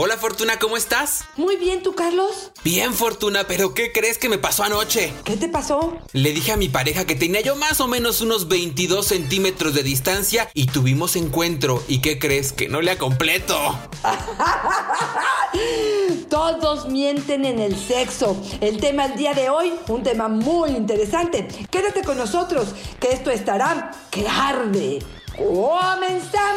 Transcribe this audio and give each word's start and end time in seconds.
Hola 0.00 0.16
Fortuna, 0.16 0.60
¿cómo 0.60 0.76
estás? 0.76 1.24
Muy 1.36 1.56
bien, 1.56 1.82
¿tú, 1.82 1.96
Carlos? 1.96 2.52
Bien, 2.62 2.94
Fortuna, 2.94 3.48
pero 3.48 3.74
¿qué 3.74 3.90
crees 3.90 4.16
que 4.16 4.28
me 4.28 4.38
pasó 4.38 4.62
anoche? 4.62 5.12
¿Qué 5.24 5.36
te 5.36 5.48
pasó? 5.48 5.98
Le 6.12 6.32
dije 6.32 6.52
a 6.52 6.56
mi 6.56 6.68
pareja 6.68 7.04
que 7.04 7.16
tenía 7.16 7.40
yo 7.40 7.56
más 7.56 7.80
o 7.80 7.88
menos 7.88 8.20
unos 8.20 8.46
22 8.46 9.04
centímetros 9.04 9.74
de 9.74 9.82
distancia 9.82 10.50
y 10.54 10.66
tuvimos 10.66 11.16
encuentro. 11.16 11.82
¿Y 11.88 12.00
qué 12.00 12.20
crees? 12.20 12.52
Que 12.52 12.68
no 12.68 12.80
le 12.80 12.96
completo. 12.96 13.76
Todos 16.30 16.86
mienten 16.86 17.44
en 17.44 17.58
el 17.58 17.76
sexo. 17.76 18.40
El 18.60 18.78
tema 18.78 19.08
del 19.08 19.18
día 19.18 19.34
de 19.34 19.50
hoy, 19.50 19.72
un 19.88 20.04
tema 20.04 20.28
muy 20.28 20.70
interesante. 20.70 21.48
Quédate 21.72 22.04
con 22.04 22.18
nosotros, 22.18 22.68
que 23.00 23.10
esto 23.10 23.32
estará 23.32 23.90
que 24.12 24.28
arde. 24.28 25.00
¡Comenzamos! 25.36 26.47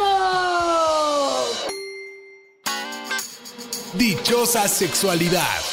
Dichosa 4.01 4.67
sexualidad. 4.67 5.70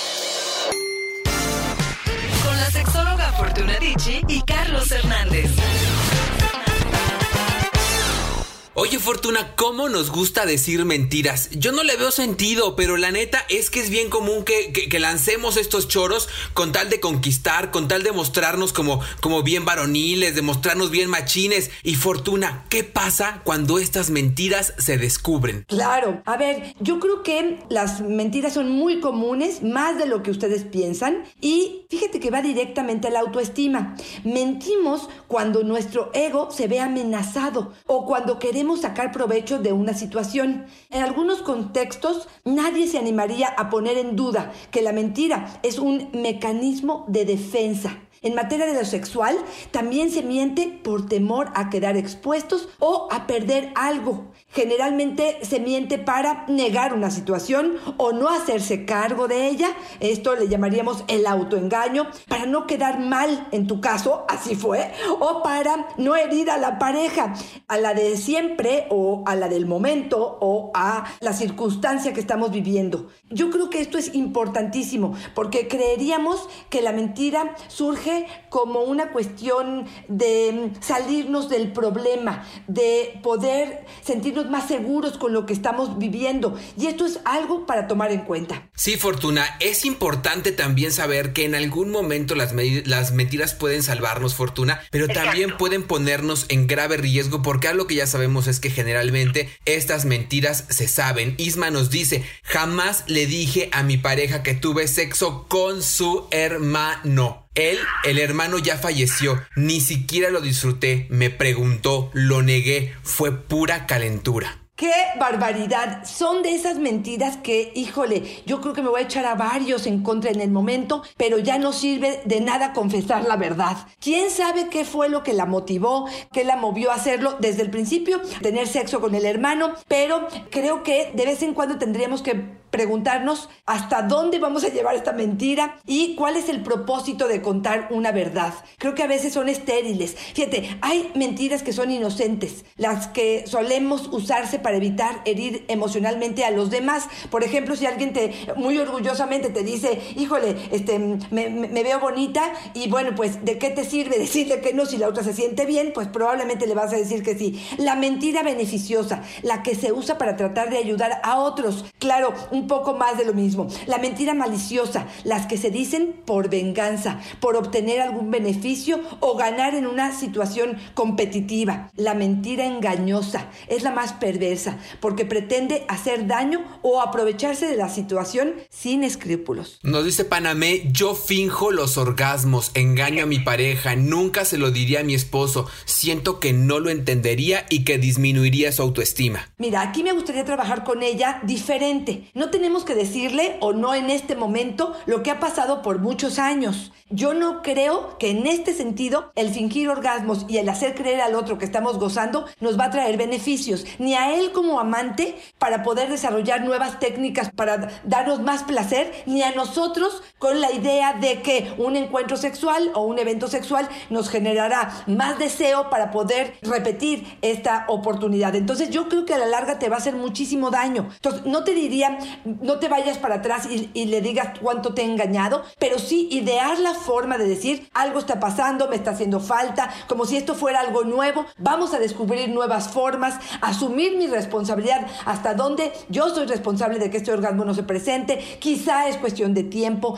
Oye 8.80 9.00
Fortuna, 9.00 9.56
¿cómo 9.56 9.88
nos 9.88 10.08
gusta 10.12 10.46
decir 10.46 10.84
mentiras? 10.84 11.50
Yo 11.50 11.72
no 11.72 11.82
le 11.82 11.96
veo 11.96 12.12
sentido, 12.12 12.76
pero 12.76 12.96
la 12.96 13.10
neta 13.10 13.44
es 13.48 13.70
que 13.70 13.80
es 13.80 13.90
bien 13.90 14.08
común 14.08 14.44
que, 14.44 14.72
que- 14.72 15.00
lancemos 15.00 15.56
estos 15.56 15.88
choros 15.88 16.28
con 16.54 16.70
tal 16.70 16.88
de 16.88 17.00
conquistar, 17.00 17.72
con 17.72 17.88
tal 17.88 18.04
de 18.04 18.12
mostrarnos 18.12 18.72
como, 18.72 19.00
como 19.20 19.42
bien 19.42 19.64
varoniles, 19.64 20.36
de 20.36 20.42
mostrarnos 20.42 20.92
bien 20.92 21.10
machines. 21.10 21.72
Y 21.82 21.96
Fortuna, 21.96 22.66
¿qué 22.68 22.84
pasa 22.84 23.40
cuando 23.42 23.80
estas 23.80 24.10
mentiras 24.10 24.74
se 24.78 24.96
descubren? 24.96 25.64
Claro, 25.66 26.22
a 26.24 26.36
ver, 26.36 26.76
yo 26.78 27.00
creo 27.00 27.24
que 27.24 27.58
las 27.70 28.00
mentiras 28.00 28.54
son 28.54 28.70
muy 28.70 29.00
comunes, 29.00 29.60
más 29.64 29.98
de 29.98 30.06
lo 30.06 30.22
que 30.22 30.30
ustedes 30.30 30.62
piensan, 30.62 31.24
y 31.40 31.84
fíjate 31.90 32.20
que 32.20 32.30
va 32.30 32.42
directamente 32.42 33.08
a 33.08 33.10
la 33.10 33.20
autoestima. 33.20 33.96
Mentimos 34.22 35.08
cuando 35.26 35.64
nuestro 35.64 36.12
ego 36.14 36.52
se 36.52 36.68
ve 36.68 36.78
amenazado 36.78 37.72
o 37.86 38.06
cuando 38.06 38.38
queremos 38.38 38.67
sacar 38.76 39.12
provecho 39.12 39.58
de 39.58 39.72
una 39.72 39.94
situación. 39.94 40.66
En 40.90 41.02
algunos 41.02 41.42
contextos, 41.42 42.28
nadie 42.44 42.86
se 42.86 42.98
animaría 42.98 43.48
a 43.48 43.70
poner 43.70 43.98
en 43.98 44.16
duda 44.16 44.52
que 44.70 44.82
la 44.82 44.92
mentira 44.92 45.60
es 45.62 45.78
un 45.78 46.10
mecanismo 46.12 47.04
de 47.08 47.24
defensa. 47.24 47.98
En 48.20 48.34
materia 48.34 48.66
de 48.66 48.74
lo 48.74 48.84
sexual, 48.84 49.36
también 49.70 50.10
se 50.10 50.22
miente 50.22 50.80
por 50.82 51.06
temor 51.06 51.52
a 51.54 51.70
quedar 51.70 51.96
expuestos 51.96 52.68
o 52.80 53.08
a 53.12 53.28
perder 53.28 53.72
algo. 53.76 54.26
Generalmente 54.50 55.38
se 55.42 55.60
miente 55.60 55.98
para 55.98 56.46
negar 56.48 56.94
una 56.94 57.10
situación 57.10 57.74
o 57.98 58.12
no 58.12 58.30
hacerse 58.30 58.86
cargo 58.86 59.28
de 59.28 59.46
ella. 59.46 59.68
Esto 60.00 60.34
le 60.36 60.48
llamaríamos 60.48 61.04
el 61.08 61.26
autoengaño, 61.26 62.06
para 62.28 62.46
no 62.46 62.66
quedar 62.66 62.98
mal 62.98 63.46
en 63.52 63.66
tu 63.66 63.82
caso, 63.82 64.24
así 64.26 64.54
fue, 64.54 64.90
o 65.20 65.42
para 65.42 65.88
no 65.98 66.16
herir 66.16 66.50
a 66.50 66.56
la 66.56 66.78
pareja, 66.78 67.34
a 67.68 67.76
la 67.76 67.92
de 67.92 68.16
siempre 68.16 68.86
o 68.88 69.22
a 69.26 69.36
la 69.36 69.48
del 69.48 69.66
momento 69.66 70.38
o 70.40 70.70
a 70.74 71.04
la 71.20 71.34
circunstancia 71.34 72.14
que 72.14 72.20
estamos 72.20 72.50
viviendo. 72.50 73.08
Yo 73.30 73.50
creo 73.50 73.68
que 73.68 73.82
esto 73.82 73.98
es 73.98 74.14
importantísimo 74.14 75.14
porque 75.34 75.68
creeríamos 75.68 76.48
que 76.70 76.80
la 76.80 76.92
mentira 76.92 77.54
surge 77.68 78.26
como 78.48 78.80
una 78.80 79.12
cuestión 79.12 79.84
de 80.08 80.72
salirnos 80.80 81.50
del 81.50 81.72
problema, 81.72 82.44
de 82.66 83.20
poder 83.22 83.84
sentirnos 84.02 84.37
más 84.46 84.68
seguros 84.68 85.18
con 85.18 85.32
lo 85.32 85.46
que 85.46 85.52
estamos 85.52 85.98
viviendo. 85.98 86.58
Y 86.76 86.86
esto 86.86 87.06
es 87.06 87.20
algo 87.24 87.66
para 87.66 87.86
tomar 87.86 88.12
en 88.12 88.20
cuenta. 88.20 88.70
Sí, 88.74 88.96
Fortuna, 88.96 89.44
es 89.60 89.84
importante 89.84 90.52
también 90.52 90.92
saber 90.92 91.32
que 91.32 91.44
en 91.44 91.54
algún 91.54 91.90
momento 91.90 92.34
las, 92.34 92.54
las 92.84 93.12
mentiras 93.12 93.54
pueden 93.54 93.82
salvarnos, 93.82 94.34
Fortuna, 94.34 94.80
pero 94.90 95.08
también 95.08 95.56
pueden 95.56 95.82
ponernos 95.82 96.46
en 96.48 96.66
grave 96.66 96.96
riesgo 96.96 97.42
porque 97.42 97.68
algo 97.68 97.86
que 97.86 97.96
ya 97.96 98.06
sabemos 98.06 98.46
es 98.46 98.60
que 98.60 98.70
generalmente 98.70 99.48
estas 99.64 100.04
mentiras 100.04 100.64
se 100.68 100.88
saben. 100.88 101.34
Isma 101.38 101.70
nos 101.70 101.90
dice, 101.90 102.24
jamás 102.42 103.04
le 103.06 103.26
dije 103.26 103.68
a 103.72 103.82
mi 103.82 103.96
pareja 103.96 104.42
que 104.42 104.54
tuve 104.54 104.88
sexo 104.88 105.46
con 105.48 105.82
su 105.82 106.26
hermano. 106.30 107.47
Él, 107.58 107.76
el 108.04 108.20
hermano 108.20 108.58
ya 108.58 108.76
falleció, 108.76 109.42
ni 109.56 109.80
siquiera 109.80 110.30
lo 110.30 110.40
disfruté, 110.40 111.08
me 111.10 111.28
preguntó, 111.28 112.08
lo 112.12 112.40
negué, 112.40 112.94
fue 113.02 113.32
pura 113.32 113.84
calentura. 113.84 114.60
¡Qué 114.76 114.92
barbaridad! 115.18 116.04
Son 116.04 116.44
de 116.44 116.54
esas 116.54 116.78
mentiras 116.78 117.36
que, 117.38 117.72
híjole, 117.74 118.44
yo 118.46 118.60
creo 118.60 118.74
que 118.74 118.82
me 118.82 118.88
voy 118.88 119.00
a 119.00 119.04
echar 119.06 119.26
a 119.26 119.34
varios 119.34 119.88
en 119.88 120.04
contra 120.04 120.30
en 120.30 120.40
el 120.40 120.52
momento, 120.52 121.02
pero 121.16 121.40
ya 121.40 121.58
no 121.58 121.72
sirve 121.72 122.20
de 122.26 122.40
nada 122.40 122.72
confesar 122.72 123.24
la 123.24 123.34
verdad. 123.34 123.76
¿Quién 123.98 124.30
sabe 124.30 124.68
qué 124.70 124.84
fue 124.84 125.08
lo 125.08 125.24
que 125.24 125.32
la 125.32 125.44
motivó, 125.44 126.08
qué 126.32 126.44
la 126.44 126.54
movió 126.54 126.92
a 126.92 126.94
hacerlo 126.94 127.38
desde 127.40 127.62
el 127.62 127.70
principio? 127.70 128.20
Tener 128.40 128.68
sexo 128.68 129.00
con 129.00 129.16
el 129.16 129.24
hermano, 129.24 129.72
pero 129.88 130.28
creo 130.52 130.84
que 130.84 131.10
de 131.12 131.26
vez 131.26 131.42
en 131.42 131.54
cuando 131.54 131.76
tendríamos 131.76 132.22
que 132.22 132.56
preguntarnos 132.70 133.48
hasta 133.66 134.02
dónde 134.02 134.38
vamos 134.38 134.64
a 134.64 134.68
llevar 134.68 134.94
esta 134.94 135.12
mentira 135.12 135.78
y 135.86 136.14
cuál 136.14 136.36
es 136.36 136.48
el 136.48 136.62
propósito 136.62 137.28
de 137.28 137.42
contar 137.42 137.88
una 137.90 138.12
verdad. 138.12 138.54
Creo 138.78 138.94
que 138.94 139.02
a 139.02 139.06
veces 139.06 139.32
son 139.32 139.48
estériles. 139.48 140.14
Fíjate, 140.34 140.78
hay 140.80 141.10
mentiras 141.14 141.62
que 141.62 141.72
son 141.72 141.90
inocentes, 141.90 142.64
las 142.76 143.08
que 143.08 143.46
solemos 143.46 144.08
usarse 144.12 144.58
para 144.58 144.76
evitar 144.76 145.22
herir 145.24 145.64
emocionalmente 145.68 146.44
a 146.44 146.50
los 146.50 146.70
demás. 146.70 147.08
Por 147.30 147.44
ejemplo, 147.44 147.76
si 147.76 147.86
alguien 147.86 148.12
te 148.12 148.32
muy 148.56 148.78
orgullosamente 148.78 149.50
te 149.50 149.62
dice, 149.62 150.00
híjole, 150.16 150.56
este, 150.70 150.98
me, 150.98 151.82
veo 151.82 152.00
bonita 152.00 152.42
y 152.74 152.88
bueno, 152.88 153.14
pues 153.14 153.44
¿de 153.44 153.58
qué 153.58 153.70
te 153.70 153.84
sirve 153.84 154.18
decirle 154.18 154.60
que 154.60 154.74
no 154.74 154.86
si 154.86 154.96
la 154.96 155.08
otra 155.08 155.22
se 155.22 155.32
siente 155.32 155.66
bien? 155.66 155.92
Pues 155.94 156.08
probablemente 156.08 156.66
le 156.66 156.74
vas 156.74 156.92
a 156.92 156.96
decir 156.96 157.22
que 157.22 157.36
sí. 157.36 157.64
La 157.78 157.94
mentira 157.94 158.42
beneficiosa, 158.42 159.22
la 159.42 159.62
que 159.62 159.74
se 159.74 159.92
usa 159.92 160.18
para 160.18 160.36
tratar 160.36 160.70
de 160.70 160.78
ayudar 160.78 161.20
a 161.22 161.38
otros. 161.38 161.84
Claro, 161.98 162.34
un 162.58 162.66
poco 162.66 162.94
más 162.94 163.16
de 163.16 163.24
lo 163.24 163.34
mismo. 163.34 163.68
La 163.86 163.98
mentira 163.98 164.34
maliciosa, 164.34 165.06
las 165.24 165.46
que 165.46 165.56
se 165.56 165.70
dicen 165.70 166.14
por 166.24 166.50
venganza, 166.50 167.20
por 167.40 167.56
obtener 167.56 168.00
algún 168.00 168.30
beneficio 168.30 169.00
o 169.20 169.36
ganar 169.36 169.74
en 169.74 169.86
una 169.86 170.12
situación 170.12 170.76
competitiva. 170.94 171.90
La 171.96 172.14
mentira 172.14 172.66
engañosa 172.66 173.48
es 173.68 173.82
la 173.82 173.90
más 173.90 174.12
perversa 174.12 174.78
porque 175.00 175.24
pretende 175.24 175.84
hacer 175.88 176.26
daño 176.26 176.64
o 176.82 177.00
aprovecharse 177.00 177.66
de 177.66 177.76
la 177.76 177.88
situación 177.88 178.54
sin 178.70 179.04
escrúpulos. 179.04 179.78
Nos 179.82 180.04
dice 180.04 180.24
Panamé, 180.24 180.88
yo 180.92 181.14
finjo 181.14 181.70
los 181.70 181.96
orgasmos, 181.96 182.70
engaño 182.74 183.24
a 183.24 183.26
mi 183.26 183.38
pareja, 183.38 183.96
nunca 183.96 184.44
se 184.44 184.58
lo 184.58 184.70
diría 184.70 185.00
a 185.00 185.04
mi 185.04 185.14
esposo, 185.14 185.66
siento 185.84 186.40
que 186.40 186.52
no 186.52 186.80
lo 186.80 186.90
entendería 186.90 187.66
y 187.70 187.84
que 187.84 187.98
disminuiría 187.98 188.72
su 188.72 188.82
autoestima. 188.82 189.48
Mira, 189.58 189.82
aquí 189.82 190.02
me 190.02 190.12
gustaría 190.12 190.44
trabajar 190.44 190.84
con 190.84 191.02
ella 191.02 191.40
diferente. 191.44 192.30
No 192.34 192.47
tenemos 192.50 192.84
que 192.84 192.94
decirle 192.94 193.56
o 193.60 193.72
no 193.72 193.94
en 193.94 194.10
este 194.10 194.36
momento 194.36 194.94
lo 195.06 195.22
que 195.22 195.30
ha 195.30 195.40
pasado 195.40 195.82
por 195.82 195.98
muchos 195.98 196.38
años. 196.38 196.92
Yo 197.10 197.32
no 197.32 197.62
creo 197.62 198.18
que 198.18 198.30
en 198.30 198.46
este 198.46 198.74
sentido 198.74 199.32
el 199.34 199.48
fingir 199.48 199.88
orgasmos 199.88 200.44
y 200.46 200.58
el 200.58 200.68
hacer 200.68 200.94
creer 200.94 201.22
al 201.22 201.34
otro 201.34 201.56
que 201.56 201.64
estamos 201.64 201.98
gozando 201.98 202.44
nos 202.60 202.78
va 202.78 202.84
a 202.84 202.90
traer 202.90 203.16
beneficios, 203.16 203.86
ni 203.98 204.14
a 204.14 204.34
él 204.34 204.52
como 204.52 204.78
amante 204.78 205.38
para 205.58 205.82
poder 205.82 206.10
desarrollar 206.10 206.62
nuevas 206.64 207.00
técnicas 207.00 207.50
para 207.50 207.88
darnos 208.04 208.40
más 208.40 208.62
placer, 208.64 209.10
ni 209.24 209.42
a 209.42 209.52
nosotros 209.52 210.22
con 210.38 210.60
la 210.60 210.70
idea 210.70 211.14
de 211.14 211.40
que 211.40 211.72
un 211.78 211.96
encuentro 211.96 212.36
sexual 212.36 212.90
o 212.94 213.02
un 213.06 213.18
evento 213.18 213.48
sexual 213.48 213.88
nos 214.10 214.28
generará 214.28 215.04
más 215.06 215.38
deseo 215.38 215.88
para 215.88 216.10
poder 216.10 216.58
repetir 216.60 217.38
esta 217.40 217.86
oportunidad. 217.88 218.54
Entonces 218.54 218.90
yo 218.90 219.08
creo 219.08 219.24
que 219.24 219.32
a 219.32 219.38
la 219.38 219.46
larga 219.46 219.78
te 219.78 219.88
va 219.88 219.96
a 219.96 219.98
hacer 219.98 220.14
muchísimo 220.14 220.70
daño. 220.70 221.08
Entonces 221.14 221.46
no 221.46 221.64
te 221.64 221.72
diría 221.72 222.18
no 222.44 222.78
te 222.78 222.88
vayas 222.88 223.18
para 223.18 223.36
atrás 223.36 223.68
y, 223.70 224.08
le 224.08 224.20
digas 224.22 224.58
cuánto 224.60 224.94
te 224.94 225.02
he 225.02 225.04
engañado, 225.04 225.62
pero 225.78 225.98
sí 225.98 226.28
idear 226.30 226.78
la 226.78 226.94
forma 226.94 227.36
de 227.36 227.46
decir 227.46 227.88
algo 227.92 228.18
está 228.18 228.40
pasando, 228.40 228.88
me 228.88 228.96
está 228.96 229.10
haciendo 229.10 229.38
falta, 229.38 229.90
como 230.06 230.24
si 230.24 230.36
esto 230.36 230.54
fuera 230.54 230.80
algo 230.80 231.04
nuevo. 231.04 231.44
Vamos 231.58 231.92
a 231.92 231.98
descubrir 231.98 232.48
nuevas 232.48 232.88
formas, 232.88 233.34
asumir 233.60 234.16
mi 234.16 234.26
responsabilidad 234.26 235.06
hasta 235.26 235.54
dónde 235.54 235.92
yo 236.08 236.30
soy 236.30 236.46
responsable 236.46 236.98
de 236.98 237.10
que 237.10 237.18
este 237.18 237.32
orgasmo 237.32 237.64
no 237.64 237.74
se 237.74 237.82
presente. 237.82 238.38
Quizá 238.60 239.08
es 239.08 239.16
cuestión 239.16 239.54
de 239.54 239.64
tiempo, 239.64 240.16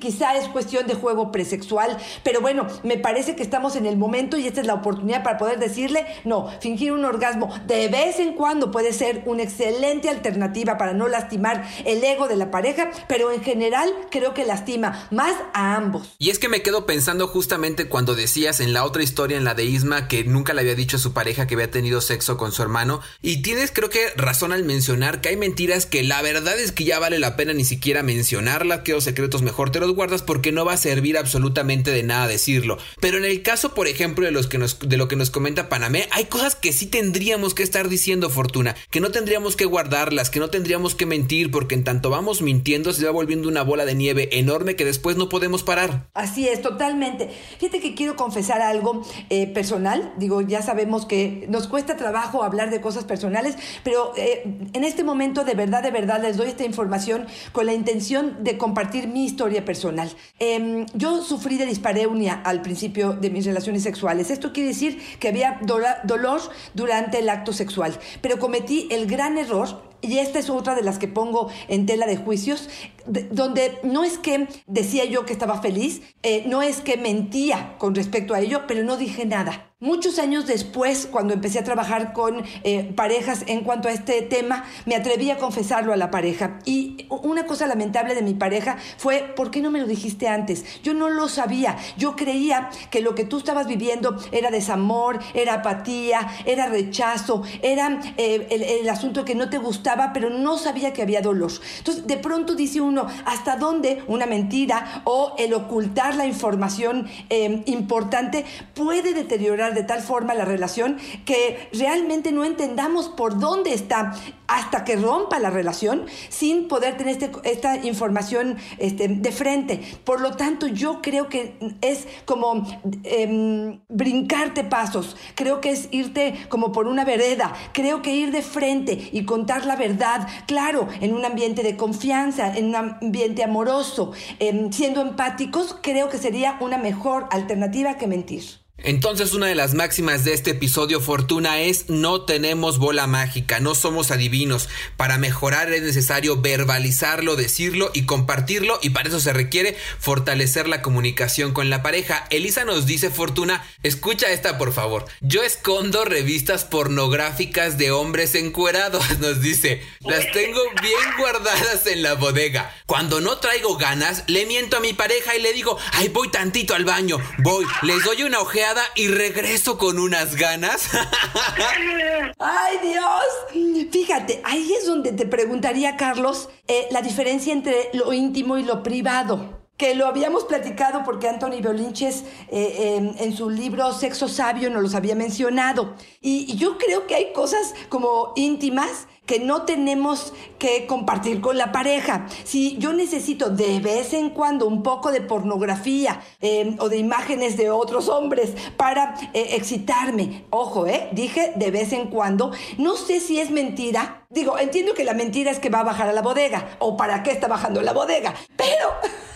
quizá 0.00 0.36
es 0.36 0.48
cuestión 0.48 0.86
de 0.86 0.94
juego 0.94 1.30
presexual, 1.30 1.96
pero 2.22 2.40
bueno, 2.40 2.66
me 2.82 2.96
parece 2.96 3.36
que 3.36 3.42
estamos 3.42 3.76
en 3.76 3.86
el 3.86 3.96
momento 3.96 4.36
y 4.36 4.46
esta 4.46 4.60
es 4.60 4.66
la 4.66 4.74
oportunidad 4.74 5.22
para 5.22 5.38
poder 5.38 5.58
decirle, 5.58 6.06
no, 6.24 6.48
fingir 6.60 6.92
un 6.92 7.04
orgasmo 7.04 7.50
de 7.66 7.88
vez 7.88 8.20
en 8.20 8.34
cuando 8.34 8.70
puede 8.70 8.92
ser 8.92 9.22
una 9.26 9.42
excelente 9.42 10.08
alternativa 10.08 10.78
para 10.78 10.92
no 10.92 11.08
lastimar 11.08 11.47
el 11.84 12.02
ego 12.02 12.28
de 12.28 12.36
la 12.36 12.50
pareja, 12.50 12.90
pero 13.08 13.32
en 13.32 13.42
general 13.42 13.92
creo 14.10 14.34
que 14.34 14.44
lastima 14.44 15.08
más 15.10 15.34
a 15.54 15.76
ambos. 15.76 16.14
Y 16.18 16.30
es 16.30 16.38
que 16.38 16.48
me 16.48 16.62
quedo 16.62 16.86
pensando 16.86 17.28
justamente 17.28 17.88
cuando 17.88 18.14
decías 18.14 18.60
en 18.60 18.72
la 18.72 18.84
otra 18.84 19.02
historia, 19.02 19.36
en 19.36 19.44
la 19.44 19.54
de 19.54 19.64
Isma, 19.64 20.08
que 20.08 20.24
nunca 20.24 20.54
le 20.54 20.60
había 20.60 20.74
dicho 20.74 20.96
a 20.96 21.00
su 21.00 21.12
pareja 21.12 21.46
que 21.46 21.54
había 21.54 21.70
tenido 21.70 22.00
sexo 22.00 22.36
con 22.36 22.52
su 22.52 22.62
hermano, 22.62 23.00
y 23.22 23.42
tienes 23.42 23.70
creo 23.72 23.90
que 23.90 24.08
razón 24.16 24.52
al 24.52 24.64
mencionar 24.64 25.20
que 25.20 25.30
hay 25.30 25.36
mentiras 25.36 25.86
que 25.86 26.02
la 26.02 26.22
verdad 26.22 26.58
es 26.58 26.72
que 26.72 26.84
ya 26.84 26.98
vale 26.98 27.18
la 27.18 27.36
pena 27.36 27.52
ni 27.52 27.64
siquiera 27.64 28.02
mencionarla, 28.02 28.82
que 28.82 28.92
los 28.92 29.04
secretos 29.04 29.42
mejor 29.42 29.70
te 29.70 29.80
los 29.80 29.94
guardas 29.94 30.22
porque 30.22 30.52
no 30.52 30.64
va 30.64 30.74
a 30.74 30.78
servir 30.78 31.16
absolutamente 31.16 31.90
de 31.90 32.02
nada 32.02 32.26
decirlo. 32.26 32.78
Pero 33.00 33.18
en 33.18 33.24
el 33.24 33.42
caso, 33.42 33.74
por 33.74 33.86
ejemplo, 33.86 34.24
de, 34.24 34.32
los 34.32 34.46
que 34.46 34.58
nos, 34.58 34.78
de 34.80 34.96
lo 34.96 35.08
que 35.08 35.16
nos 35.16 35.30
comenta 35.30 35.68
Panamé, 35.68 36.08
hay 36.10 36.24
cosas 36.26 36.54
que 36.54 36.72
sí 36.72 36.86
tendríamos 36.86 37.54
que 37.54 37.62
estar 37.62 37.88
diciendo, 37.88 38.30
Fortuna, 38.30 38.74
que 38.90 39.00
no 39.00 39.10
tendríamos 39.10 39.56
que 39.56 39.64
guardarlas, 39.64 40.30
que 40.30 40.40
no 40.40 40.50
tendríamos 40.50 40.94
que 40.94 41.06
mentir, 41.06 41.37
porque 41.46 41.74
en 41.74 41.84
tanto 41.84 42.10
vamos 42.10 42.42
mintiendo 42.42 42.92
se 42.92 43.04
va 43.04 43.10
volviendo 43.10 43.48
una 43.48 43.62
bola 43.62 43.84
de 43.84 43.94
nieve 43.94 44.28
enorme 44.32 44.76
que 44.76 44.84
después 44.84 45.16
no 45.16 45.28
podemos 45.28 45.62
parar. 45.62 46.08
Así 46.14 46.48
es, 46.48 46.60
totalmente. 46.60 47.30
Fíjate 47.58 47.80
que 47.80 47.94
quiero 47.94 48.16
confesar 48.16 48.60
algo 48.60 49.02
eh, 49.30 49.46
personal. 49.46 50.12
Digo, 50.18 50.40
ya 50.40 50.62
sabemos 50.62 51.06
que 51.06 51.46
nos 51.48 51.68
cuesta 51.68 51.96
trabajo 51.96 52.42
hablar 52.42 52.70
de 52.70 52.80
cosas 52.80 53.04
personales, 53.04 53.56
pero 53.84 54.12
eh, 54.16 54.42
en 54.72 54.84
este 54.84 55.04
momento 55.04 55.44
de 55.44 55.54
verdad, 55.54 55.82
de 55.82 55.90
verdad 55.90 56.20
les 56.20 56.36
doy 56.36 56.48
esta 56.48 56.64
información 56.64 57.26
con 57.52 57.66
la 57.66 57.74
intención 57.74 58.42
de 58.42 58.58
compartir 58.58 59.08
mi 59.08 59.24
historia 59.24 59.64
personal. 59.64 60.10
Em, 60.38 60.86
yo 60.94 61.22
sufrí 61.22 61.56
de 61.56 61.66
dispareunia 61.66 62.40
al 62.44 62.62
principio 62.62 63.12
de 63.12 63.30
mis 63.30 63.44
relaciones 63.44 63.82
sexuales. 63.82 64.30
Esto 64.30 64.52
quiere 64.52 64.70
decir 64.70 65.00
que 65.20 65.28
había 65.28 65.60
dolor 65.62 66.40
durante 66.74 67.18
el 67.18 67.28
acto 67.28 67.52
sexual, 67.52 67.98
pero 68.20 68.38
cometí 68.38 68.88
el 68.90 69.06
gran 69.06 69.38
error 69.38 69.87
y 70.00 70.18
esta 70.18 70.38
es 70.38 70.50
otra 70.50 70.74
de 70.74 70.82
las 70.82 70.98
que 70.98 71.08
pongo 71.08 71.48
en 71.68 71.86
tela 71.86 72.06
de 72.06 72.16
juicios, 72.16 72.68
donde 73.06 73.78
no 73.82 74.04
es 74.04 74.18
que 74.18 74.48
decía 74.66 75.04
yo 75.04 75.24
que 75.24 75.32
estaba 75.32 75.60
feliz, 75.60 76.02
eh, 76.22 76.44
no 76.46 76.62
es 76.62 76.80
que 76.80 76.96
mentía 76.96 77.76
con 77.78 77.94
respecto 77.94 78.34
a 78.34 78.40
ello, 78.40 78.62
pero 78.66 78.84
no 78.84 78.96
dije 78.96 79.26
nada. 79.26 79.67
Muchos 79.80 80.18
años 80.18 80.48
después, 80.48 81.06
cuando 81.08 81.34
empecé 81.34 81.60
a 81.60 81.62
trabajar 81.62 82.12
con 82.12 82.42
eh, 82.64 82.92
parejas 82.96 83.44
en 83.46 83.60
cuanto 83.60 83.86
a 83.86 83.92
este 83.92 84.22
tema, 84.22 84.64
me 84.86 84.96
atreví 84.96 85.30
a 85.30 85.38
confesarlo 85.38 85.92
a 85.92 85.96
la 85.96 86.10
pareja. 86.10 86.58
Y 86.64 87.06
una 87.10 87.46
cosa 87.46 87.68
lamentable 87.68 88.16
de 88.16 88.22
mi 88.22 88.34
pareja 88.34 88.76
fue, 88.96 89.32
¿por 89.36 89.52
qué 89.52 89.62
no 89.62 89.70
me 89.70 89.78
lo 89.78 89.86
dijiste 89.86 90.26
antes? 90.26 90.82
Yo 90.82 90.94
no 90.94 91.10
lo 91.10 91.28
sabía. 91.28 91.76
Yo 91.96 92.16
creía 92.16 92.70
que 92.90 93.02
lo 93.02 93.14
que 93.14 93.24
tú 93.24 93.38
estabas 93.38 93.68
viviendo 93.68 94.18
era 94.32 94.50
desamor, 94.50 95.20
era 95.32 95.54
apatía, 95.54 96.26
era 96.44 96.66
rechazo, 96.66 97.44
era 97.62 98.00
eh, 98.16 98.48
el, 98.80 98.88
asunto 98.88 99.24
que 99.24 99.36
no 99.36 99.48
te 99.48 99.58
gustaba, 99.58 100.12
pero 100.12 100.28
no 100.28 100.58
sabía 100.58 100.92
que 100.92 101.02
había 101.02 101.20
dolor. 101.20 101.52
Entonces, 101.78 102.04
de 102.04 102.16
pronto 102.16 102.56
dice 102.56 102.80
uno, 102.80 103.06
¿hasta 103.24 103.54
dónde 103.54 104.02
una 104.08 104.26
mentira 104.26 105.02
o 105.04 105.36
el 105.38 105.54
ocultar 105.54 106.16
la 106.16 106.26
información 106.26 107.06
eh, 107.30 107.62
importante 107.66 108.44
puede 108.74 109.14
deteriorar? 109.14 109.67
De 109.74 109.82
tal 109.82 110.00
forma 110.00 110.34
la 110.34 110.44
relación 110.44 110.98
que 111.24 111.68
realmente 111.72 112.32
no 112.32 112.44
entendamos 112.44 113.08
por 113.08 113.38
dónde 113.38 113.72
está 113.74 114.14
hasta 114.48 114.84
que 114.84 114.96
rompa 114.96 115.38
la 115.38 115.50
relación 115.50 116.06
sin 116.30 116.68
poder 116.68 116.96
tener 116.96 117.12
este, 117.12 117.30
esta 117.44 117.76
información 117.76 118.56
este, 118.78 119.06
de 119.08 119.32
frente. 119.32 119.80
Por 120.04 120.20
lo 120.20 120.36
tanto, 120.36 120.66
yo 120.66 121.00
creo 121.02 121.28
que 121.28 121.54
es 121.82 122.08
como 122.24 122.66
em, 123.04 123.80
brincarte 123.88 124.64
pasos, 124.64 125.16
creo 125.34 125.60
que 125.60 125.70
es 125.70 125.88
irte 125.90 126.34
como 126.48 126.72
por 126.72 126.86
una 126.86 127.04
vereda, 127.04 127.52
creo 127.72 128.02
que 128.02 128.14
ir 128.14 128.32
de 128.32 128.42
frente 128.42 129.10
y 129.12 129.24
contar 129.24 129.66
la 129.66 129.76
verdad, 129.76 130.26
claro, 130.46 130.88
en 131.00 131.14
un 131.14 131.24
ambiente 131.24 131.62
de 131.62 131.76
confianza, 131.76 132.56
en 132.56 132.68
un 132.68 132.76
ambiente 132.76 133.44
amoroso, 133.44 134.12
em, 134.38 134.72
siendo 134.72 135.02
empáticos, 135.02 135.76
creo 135.82 136.08
que 136.08 136.16
sería 136.18 136.56
una 136.60 136.78
mejor 136.78 137.26
alternativa 137.30 137.98
que 137.98 138.06
mentir. 138.06 138.67
Entonces 138.84 139.34
una 139.34 139.46
de 139.46 139.56
las 139.56 139.74
máximas 139.74 140.22
de 140.22 140.34
este 140.34 140.52
episodio 140.52 141.00
Fortuna 141.00 141.60
es 141.62 141.88
no 141.88 142.20
tenemos 142.20 142.78
bola 142.78 143.08
mágica, 143.08 143.58
no 143.58 143.74
somos 143.74 144.12
adivinos. 144.12 144.68
Para 144.96 145.18
mejorar 145.18 145.72
es 145.72 145.82
necesario 145.82 146.40
verbalizarlo, 146.40 147.34
decirlo 147.34 147.90
y 147.92 148.06
compartirlo 148.06 148.78
y 148.80 148.90
para 148.90 149.08
eso 149.08 149.18
se 149.18 149.32
requiere 149.32 149.76
fortalecer 149.98 150.68
la 150.68 150.80
comunicación 150.80 151.52
con 151.52 151.70
la 151.70 151.82
pareja. 151.82 152.28
Elisa 152.30 152.64
nos 152.64 152.86
dice 152.86 153.10
Fortuna, 153.10 153.66
escucha 153.82 154.30
esta 154.30 154.58
por 154.58 154.72
favor. 154.72 155.06
Yo 155.22 155.42
escondo 155.42 156.04
revistas 156.04 156.64
pornográficas 156.64 157.78
de 157.78 157.90
hombres 157.90 158.36
encuerados, 158.36 159.02
nos 159.18 159.40
dice. 159.40 159.82
Las 160.00 160.30
tengo 160.30 160.60
bien 160.80 161.16
guardadas 161.18 161.84
en 161.88 162.04
la 162.04 162.14
bodega. 162.14 162.72
Cuando 162.86 163.20
no 163.20 163.38
traigo 163.38 163.76
ganas, 163.76 164.22
le 164.28 164.46
miento 164.46 164.76
a 164.76 164.80
mi 164.80 164.92
pareja 164.92 165.34
y 165.34 165.42
le 165.42 165.52
digo, 165.52 165.78
ay 165.94 166.08
voy 166.08 166.30
tantito 166.30 166.76
al 166.76 166.84
baño, 166.84 167.18
voy, 167.38 167.66
les 167.82 168.04
doy 168.04 168.22
una 168.22 168.38
ojea 168.38 168.67
y 168.94 169.08
regreso 169.08 169.78
con 169.78 169.98
unas 169.98 170.36
ganas. 170.36 170.88
¡Ay, 172.38 172.78
Dios! 172.82 173.88
Fíjate, 173.90 174.40
ahí 174.44 174.72
es 174.78 174.86
donde 174.86 175.12
te 175.12 175.26
preguntaría, 175.26 175.96
Carlos, 175.96 176.48
eh, 176.66 176.88
la 176.90 177.02
diferencia 177.02 177.52
entre 177.52 177.90
lo 177.94 178.12
íntimo 178.12 178.58
y 178.58 178.64
lo 178.64 178.82
privado 178.82 179.56
que 179.76 179.94
lo 179.94 180.08
habíamos 180.08 180.44
platicado 180.44 181.04
porque 181.04 181.28
Anthony 181.28 181.62
Bolinches 181.62 182.24
eh, 182.50 182.96
em, 182.96 183.14
en 183.16 183.36
su 183.36 183.48
libro 183.48 183.92
Sexo 183.92 184.26
Sabio 184.26 184.70
nos 184.70 184.82
los 184.82 184.94
había 184.96 185.14
mencionado. 185.14 185.94
y, 186.20 186.56
yo 186.56 186.78
creo 186.78 187.06
que 187.06 187.14
hay 187.14 187.32
cosas 187.32 187.74
como 187.88 188.32
íntimas 188.34 189.06
que 189.28 189.38
no 189.38 189.62
tenemos 189.62 190.32
que 190.58 190.86
compartir 190.86 191.42
con 191.42 191.58
la 191.58 191.70
pareja. 191.70 192.26
Si 192.44 192.78
yo 192.78 192.94
necesito 192.94 193.50
de 193.50 193.78
vez 193.78 194.14
en 194.14 194.30
cuando 194.30 194.66
un 194.66 194.82
poco 194.82 195.12
de 195.12 195.20
pornografía 195.20 196.22
em, 196.40 196.76
o 196.80 196.88
de 196.88 196.96
imágenes 196.96 197.58
de 197.58 197.70
otros 197.70 198.08
hombres 198.08 198.54
para 198.78 199.14
eh, 199.34 199.50
excitarme, 199.50 200.46
ojo, 200.48 200.86
eh, 200.86 201.10
dije 201.12 201.52
de 201.56 201.70
vez 201.70 201.92
en 201.92 202.08
cuando, 202.08 202.52
no 202.78 202.96
sé 202.96 203.20
si 203.20 203.38
es 203.38 203.50
mentira. 203.50 204.24
Digo, 204.30 204.58
entiendo 204.58 204.94
que 204.94 205.04
la 205.04 205.12
mentira 205.12 205.50
es 205.50 205.58
que 205.58 205.68
va 205.68 205.80
a 205.80 205.84
bajar 205.84 206.08
a 206.08 206.12
la 206.14 206.22
bodega 206.22 206.76
o 206.78 206.96
para 206.96 207.22
qué 207.22 207.30
está 207.30 207.48
bajando 207.48 207.82
la 207.82 207.92
bodega, 207.92 208.34
pero... 208.56 208.88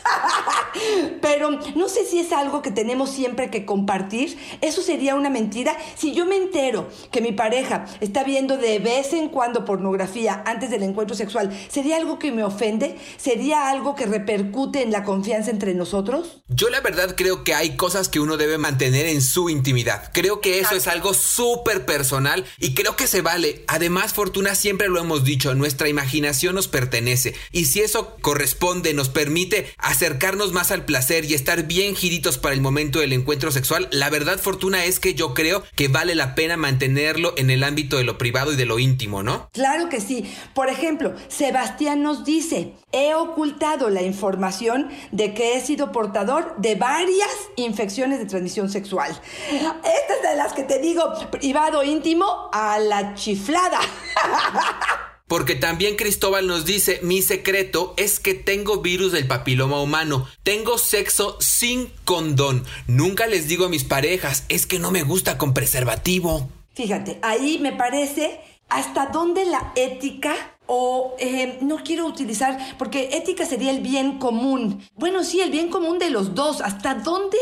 Pero 1.21 1.51
no 1.75 1.89
sé 1.89 2.05
si 2.05 2.19
es 2.19 2.33
algo 2.33 2.63
que 2.63 2.71
tenemos 2.71 3.11
siempre 3.11 3.51
que 3.51 3.65
compartir. 3.65 4.39
Eso 4.61 4.83
sería 4.83 5.15
una 5.15 5.31
mentira. 5.31 5.77
Si 5.95 6.13
yo 6.13 6.27
me 6.27 6.37
entero 6.37 6.89
que 7.11 7.21
mi 7.21 7.33
pareja 7.33 7.85
está 8.01 8.25
viendo 8.25 8.57
de 8.57 8.79
vez 8.79 9.13
en 9.13 9.29
cuando 9.29 9.65
pornografía 9.83 10.45
antes 10.47 10.71
del 10.71 10.85
encuentro 10.85 11.17
sexual, 11.17 11.51
¿sería 11.69 11.97
algo 11.97 12.21
que 12.21 12.31
me 12.31 12.45
ofende? 12.45 12.97
¿Sería 13.17 13.69
algo 13.69 13.97
que 13.97 14.07
repercute 14.07 14.83
en 14.83 14.93
la 14.93 15.03
confianza 15.03 15.51
entre 15.51 15.75
nosotros? 15.75 16.43
Yo 16.49 16.71
la 16.71 16.81
verdad 16.81 17.17
creo 17.17 17.43
que 17.43 17.55
hay 17.55 17.77
cosas 17.77 18.09
que 18.09 18.21
uno 18.21 18.37
debe 18.37 18.59
mantener 18.59 19.07
en 19.07 19.21
su 19.21 19.51
intimidad. 19.51 20.11
Creo 20.13 20.41
que 20.41 20.61
eso 20.61 20.77
es 20.77 20.87
algo 20.87 21.15
súper 21.15 21.85
personal 21.85 22.45
y 22.59 22.75
creo 22.75 22.95
que 22.95 23.09
se 23.09 23.23
vale. 23.23 23.65
Además, 23.67 24.13
Fortuna, 24.13 24.55
siempre 24.55 24.89
lo 24.89 25.01
hemos 25.01 25.25
dicho, 25.25 25.53
nuestra 25.55 25.89
imaginación 25.89 26.55
nos 26.55 26.69
pertenece. 26.69 27.35
Y 27.51 27.65
si 27.65 27.81
eso 27.81 28.17
corresponde, 28.21 28.95
nos 28.95 29.09
permite 29.09 29.75
acercarnos 29.79 30.53
más 30.53 30.71
al 30.71 30.85
placer 30.85 31.25
y 31.25 31.35
estar 31.35 31.65
bien 31.65 31.97
giritos 31.97 32.39
para 32.39 32.55
el 32.55 32.61
momento 32.61 33.01
del 33.01 33.13
encuentro 33.13 33.51
sexual, 33.51 33.89
la 33.91 34.11
verdad 34.11 34.39
fortuna 34.39 34.85
es 34.85 35.01
que 35.01 35.15
yo 35.15 35.35
creo 35.35 35.65
que 35.75 35.89
vale 35.89 36.15
la 36.15 36.37
pena 36.37 36.57
mantenerlo 36.57 37.35
en 37.37 37.51
el 37.51 37.65
ámbito 37.65 37.97
de 37.97 38.05
lo 38.05 38.17
privado 38.17 38.53
y 38.53 38.57
de 38.57 38.67
lo 38.67 38.79
íntimo, 38.79 39.25
¿no? 39.25 39.51
Claro 39.53 39.72
que 39.89 40.01
sí. 40.01 40.33
Por 40.55 40.69
ejemplo, 40.69 41.15
Sebastián 41.29 42.03
nos 42.03 42.25
dice, 42.25 42.75
he 42.93 43.15
ocultado 43.15 43.91
la 43.91 44.03
información 44.03 44.91
de 45.11 45.35
que 45.35 45.57
he 45.57 45.61
sido 45.61 45.93
portador 45.93 46.55
de 46.59 46.75
varias 46.75 47.31
infecciones 47.57 48.19
de 48.19 48.27
transmisión 48.27 48.69
sexual. 48.69 49.11
Esta 49.51 50.15
es 50.15 50.23
de 50.23 50.37
las 50.37 50.53
que 50.53 50.63
te 50.63 50.79
digo, 50.79 51.13
privado 51.31 51.83
íntimo 51.83 52.51
a 52.53 52.79
la 52.79 53.15
chiflada. 53.15 53.81
Porque 55.33 55.55
también 55.55 55.97
Cristóbal 55.97 56.47
nos 56.47 56.67
dice, 56.67 57.01
mi 57.03 57.23
secreto 57.23 57.95
es 57.97 58.21
que 58.21 58.35
tengo 58.35 58.83
virus 58.83 59.13
del 59.13 59.27
papiloma 59.27 59.81
humano, 59.81 60.29
tengo 60.43 60.77
sexo 60.77 61.39
sin 61.41 61.91
condón, 62.05 62.67
nunca 62.87 63.27
les 63.27 63.49
digo 63.49 63.65
a 63.65 63.71
mis 63.71 63.85
parejas, 63.85 64.45
es 64.51 64.67
que 64.67 64.79
no 64.79 64.91
me 64.91 65.05
gusta 65.05 65.39
con 65.39 65.55
preservativo. 65.55 66.51
Fíjate, 66.75 67.19
ahí 67.23 67.59
me 67.61 67.73
parece 67.73 68.41
hasta 68.73 69.07
dónde 69.07 69.45
la 69.45 69.73
ética 69.77 70.35
o 70.67 71.15
eh, 71.19 71.59
no 71.61 71.77
quiero 71.79 72.07
utilizar, 72.07 72.59
porque 72.79 73.11
ética 73.13 73.45
sería 73.45 73.71
el 73.71 73.81
bien 73.81 74.19
común. 74.19 74.83
Bueno, 74.95 75.25
sí, 75.25 75.41
el 75.41 75.51
bien 75.51 75.69
común 75.69 75.99
de 75.99 76.11
los 76.11 76.35
dos. 76.35 76.61
¿Hasta 76.61 76.95
dónde 76.95 77.37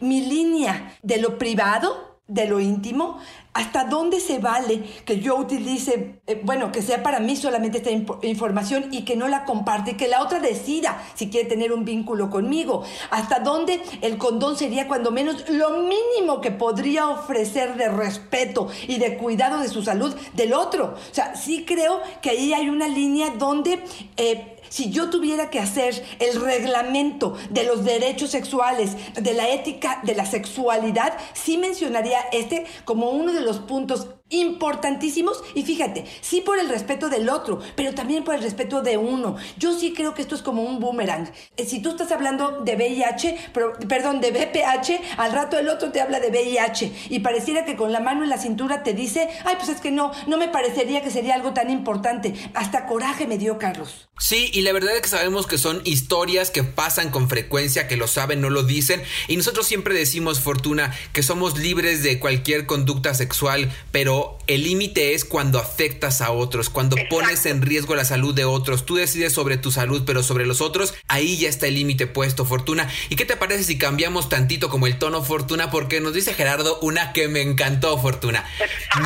mi 0.00 0.20
línea 0.20 0.96
de 1.02 1.18
lo 1.18 1.38
privado, 1.38 2.20
de 2.28 2.46
lo 2.46 2.60
íntimo, 2.60 3.18
¿Hasta 3.56 3.84
dónde 3.84 4.20
se 4.20 4.38
vale 4.38 4.82
que 5.06 5.18
yo 5.18 5.34
utilice, 5.36 6.20
eh, 6.26 6.42
bueno, 6.44 6.70
que 6.72 6.82
sea 6.82 7.02
para 7.02 7.20
mí 7.20 7.36
solamente 7.36 7.78
esta 7.78 7.90
información 8.26 8.88
y 8.90 9.06
que 9.06 9.16
no 9.16 9.28
la 9.28 9.46
comparte, 9.46 9.96
que 9.96 10.08
la 10.08 10.22
otra 10.22 10.40
decida 10.40 11.02
si 11.14 11.30
quiere 11.30 11.48
tener 11.48 11.72
un 11.72 11.86
vínculo 11.86 12.28
conmigo? 12.28 12.84
¿Hasta 13.08 13.40
dónde 13.40 13.80
el 14.02 14.18
condón 14.18 14.58
sería 14.58 14.86
cuando 14.86 15.10
menos 15.10 15.48
lo 15.48 15.70
mínimo 15.70 16.42
que 16.42 16.50
podría 16.50 17.08
ofrecer 17.08 17.76
de 17.76 17.88
respeto 17.88 18.68
y 18.86 18.98
de 18.98 19.16
cuidado 19.16 19.58
de 19.60 19.68
su 19.68 19.82
salud 19.82 20.14
del 20.34 20.52
otro? 20.52 20.94
O 21.10 21.14
sea, 21.14 21.34
sí 21.34 21.64
creo 21.64 22.02
que 22.20 22.28
ahí 22.28 22.52
hay 22.52 22.68
una 22.68 22.88
línea 22.88 23.30
donde... 23.30 23.82
Eh, 24.18 24.52
si 24.76 24.90
yo 24.90 25.08
tuviera 25.08 25.48
que 25.48 25.58
hacer 25.58 26.04
el 26.18 26.38
reglamento 26.38 27.34
de 27.48 27.64
los 27.64 27.82
derechos 27.82 28.28
sexuales, 28.28 28.94
de 29.14 29.32
la 29.32 29.48
ética 29.48 30.02
de 30.02 30.14
la 30.14 30.26
sexualidad, 30.26 31.16
sí 31.32 31.56
mencionaría 31.56 32.20
este 32.30 32.66
como 32.84 33.08
uno 33.08 33.32
de 33.32 33.40
los 33.40 33.58
puntos 33.60 34.08
importantísimos 34.28 35.42
y 35.54 35.62
fíjate, 35.62 36.04
sí 36.20 36.40
por 36.40 36.58
el 36.58 36.68
respeto 36.68 37.08
del 37.08 37.28
otro, 37.28 37.60
pero 37.76 37.94
también 37.94 38.24
por 38.24 38.34
el 38.34 38.42
respeto 38.42 38.82
de 38.82 38.96
uno. 38.96 39.36
Yo 39.56 39.78
sí 39.78 39.92
creo 39.92 40.14
que 40.14 40.22
esto 40.22 40.34
es 40.34 40.42
como 40.42 40.62
un 40.62 40.80
boomerang. 40.80 41.30
Eh, 41.56 41.64
si 41.64 41.80
tú 41.80 41.90
estás 41.90 42.10
hablando 42.10 42.62
de 42.62 42.74
VIH, 42.74 43.52
perdón, 43.88 44.20
de 44.20 44.32
BPH, 44.32 45.18
al 45.18 45.32
rato 45.32 45.58
el 45.58 45.68
otro 45.68 45.92
te 45.92 46.00
habla 46.00 46.18
de 46.20 46.30
VIH 46.30 46.92
y 47.10 47.20
pareciera 47.20 47.64
que 47.64 47.76
con 47.76 47.92
la 47.92 48.00
mano 48.00 48.24
en 48.24 48.30
la 48.30 48.38
cintura 48.38 48.82
te 48.82 48.94
dice, 48.94 49.28
ay, 49.44 49.56
pues 49.56 49.68
es 49.68 49.80
que 49.80 49.90
no, 49.90 50.10
no 50.26 50.38
me 50.38 50.48
parecería 50.48 51.02
que 51.02 51.10
sería 51.10 51.34
algo 51.34 51.52
tan 51.52 51.70
importante. 51.70 52.34
Hasta 52.54 52.86
coraje 52.86 53.26
me 53.26 53.38
dio 53.38 53.58
Carlos. 53.58 54.08
Sí, 54.18 54.50
y 54.54 54.62
la 54.62 54.72
verdad 54.72 54.96
es 54.96 55.02
que 55.02 55.08
sabemos 55.08 55.46
que 55.46 55.58
son 55.58 55.82
historias 55.84 56.50
que 56.50 56.64
pasan 56.64 57.10
con 57.10 57.28
frecuencia, 57.28 57.86
que 57.86 57.98
lo 57.98 58.08
saben, 58.08 58.40
no 58.40 58.48
lo 58.48 58.62
dicen, 58.62 59.02
y 59.28 59.36
nosotros 59.36 59.66
siempre 59.66 59.94
decimos, 59.94 60.40
Fortuna, 60.40 60.94
que 61.12 61.22
somos 61.22 61.58
libres 61.58 62.02
de 62.02 62.18
cualquier 62.18 62.64
conducta 62.64 63.12
sexual, 63.12 63.70
pero 63.92 64.15
el 64.46 64.64
límite 64.64 65.14
es 65.14 65.24
cuando 65.24 65.58
afectas 65.58 66.20
a 66.20 66.30
otros, 66.30 66.70
cuando 66.70 66.96
pones 67.10 67.46
en 67.46 67.62
riesgo 67.62 67.94
la 67.96 68.04
salud 68.04 68.34
de 68.34 68.44
otros. 68.44 68.86
Tú 68.86 68.96
decides 68.96 69.32
sobre 69.32 69.56
tu 69.56 69.72
salud, 69.72 70.02
pero 70.06 70.22
sobre 70.22 70.46
los 70.46 70.60
otros, 70.60 70.94
ahí 71.08 71.36
ya 71.36 71.48
está 71.48 71.66
el 71.66 71.74
límite 71.74 72.06
puesto, 72.06 72.44
Fortuna. 72.44 72.88
¿Y 73.08 73.16
qué 73.16 73.24
te 73.24 73.36
parece 73.36 73.64
si 73.64 73.78
cambiamos 73.78 74.28
tantito 74.28 74.68
como 74.68 74.86
el 74.86 74.98
tono, 74.98 75.22
Fortuna? 75.22 75.70
Porque 75.70 76.00
nos 76.00 76.14
dice 76.14 76.34
Gerardo 76.34 76.78
una 76.80 77.12
que 77.12 77.28
me 77.28 77.42
encantó, 77.42 77.98
Fortuna. 77.98 78.44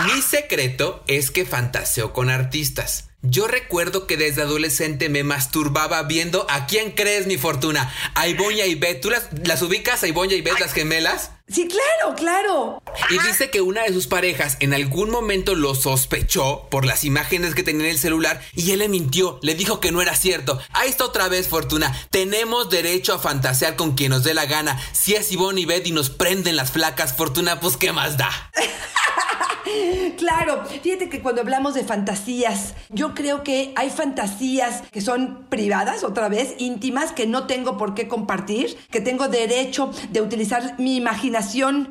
Mi 0.06 0.22
secreto 0.22 1.02
es 1.06 1.30
que 1.30 1.44
fantaseo 1.44 2.12
con 2.12 2.30
artistas. 2.30 3.10
Yo 3.22 3.46
recuerdo 3.46 4.06
que 4.06 4.16
desde 4.16 4.42
adolescente 4.42 5.10
me 5.10 5.24
masturbaba 5.24 6.02
viendo 6.04 6.46
a 6.48 6.66
quién 6.66 6.92
crees 6.92 7.26
mi 7.26 7.36
fortuna. 7.36 7.92
A 8.14 8.28
Ivonne 8.28 8.56
y 8.56 8.60
a 8.62 8.66
Ivette. 8.66 9.02
¿Tú 9.02 9.10
las, 9.10 9.28
las 9.44 9.60
ubicas 9.60 10.02
a 10.02 10.08
Ivonne 10.08 10.32
y 10.32 10.36
a 10.36 10.38
Ivette, 10.38 10.60
las 10.60 10.72
gemelas? 10.72 11.32
Sí, 11.52 11.66
claro, 11.68 12.14
claro. 12.16 12.82
Y 13.10 13.18
dice 13.26 13.50
que 13.50 13.60
una 13.60 13.82
de 13.82 13.92
sus 13.92 14.06
parejas 14.06 14.56
en 14.60 14.72
algún 14.72 15.10
momento 15.10 15.54
lo 15.54 15.74
sospechó 15.74 16.68
por 16.70 16.84
las 16.84 17.04
imágenes 17.04 17.54
que 17.54 17.62
tenía 17.62 17.86
en 17.86 17.92
el 17.92 17.98
celular 17.98 18.40
y 18.54 18.70
él 18.70 18.78
le 18.78 18.88
mintió, 18.88 19.38
le 19.42 19.54
dijo 19.54 19.80
que 19.80 19.90
no 19.90 20.00
era 20.00 20.14
cierto. 20.14 20.60
Ahí 20.72 20.88
está 20.88 21.04
otra 21.04 21.28
vez, 21.28 21.48
Fortuna. 21.48 21.92
Tenemos 22.10 22.70
derecho 22.70 23.14
a 23.14 23.18
fantasear 23.18 23.74
con 23.74 23.96
quien 23.96 24.10
nos 24.10 24.22
dé 24.22 24.34
la 24.34 24.46
gana. 24.46 24.80
Si 24.92 25.14
es 25.14 25.32
Ivonne 25.32 25.62
y 25.62 25.66
Beth 25.66 25.86
y 25.86 25.92
nos 25.92 26.10
prenden 26.10 26.56
las 26.56 26.70
flacas, 26.70 27.14
Fortuna, 27.14 27.58
pues 27.58 27.76
¿qué 27.76 27.92
más 27.92 28.16
da? 28.16 28.30
Claro, 30.16 30.64
fíjate 30.64 31.08
que 31.08 31.20
cuando 31.20 31.40
hablamos 31.40 31.74
de 31.74 31.84
fantasías, 31.84 32.74
yo 32.88 33.14
creo 33.14 33.42
que 33.42 33.72
hay 33.76 33.90
fantasías 33.90 34.82
que 34.90 35.00
son 35.00 35.46
privadas, 35.48 36.04
otra 36.04 36.28
vez, 36.28 36.54
íntimas, 36.58 37.12
que 37.12 37.26
no 37.26 37.46
tengo 37.46 37.76
por 37.76 37.94
qué 37.94 38.08
compartir, 38.08 38.76
que 38.90 39.00
tengo 39.00 39.28
derecho 39.28 39.90
de 40.10 40.20
utilizar 40.20 40.78
mi 40.78 40.96
imaginación, 40.96 41.39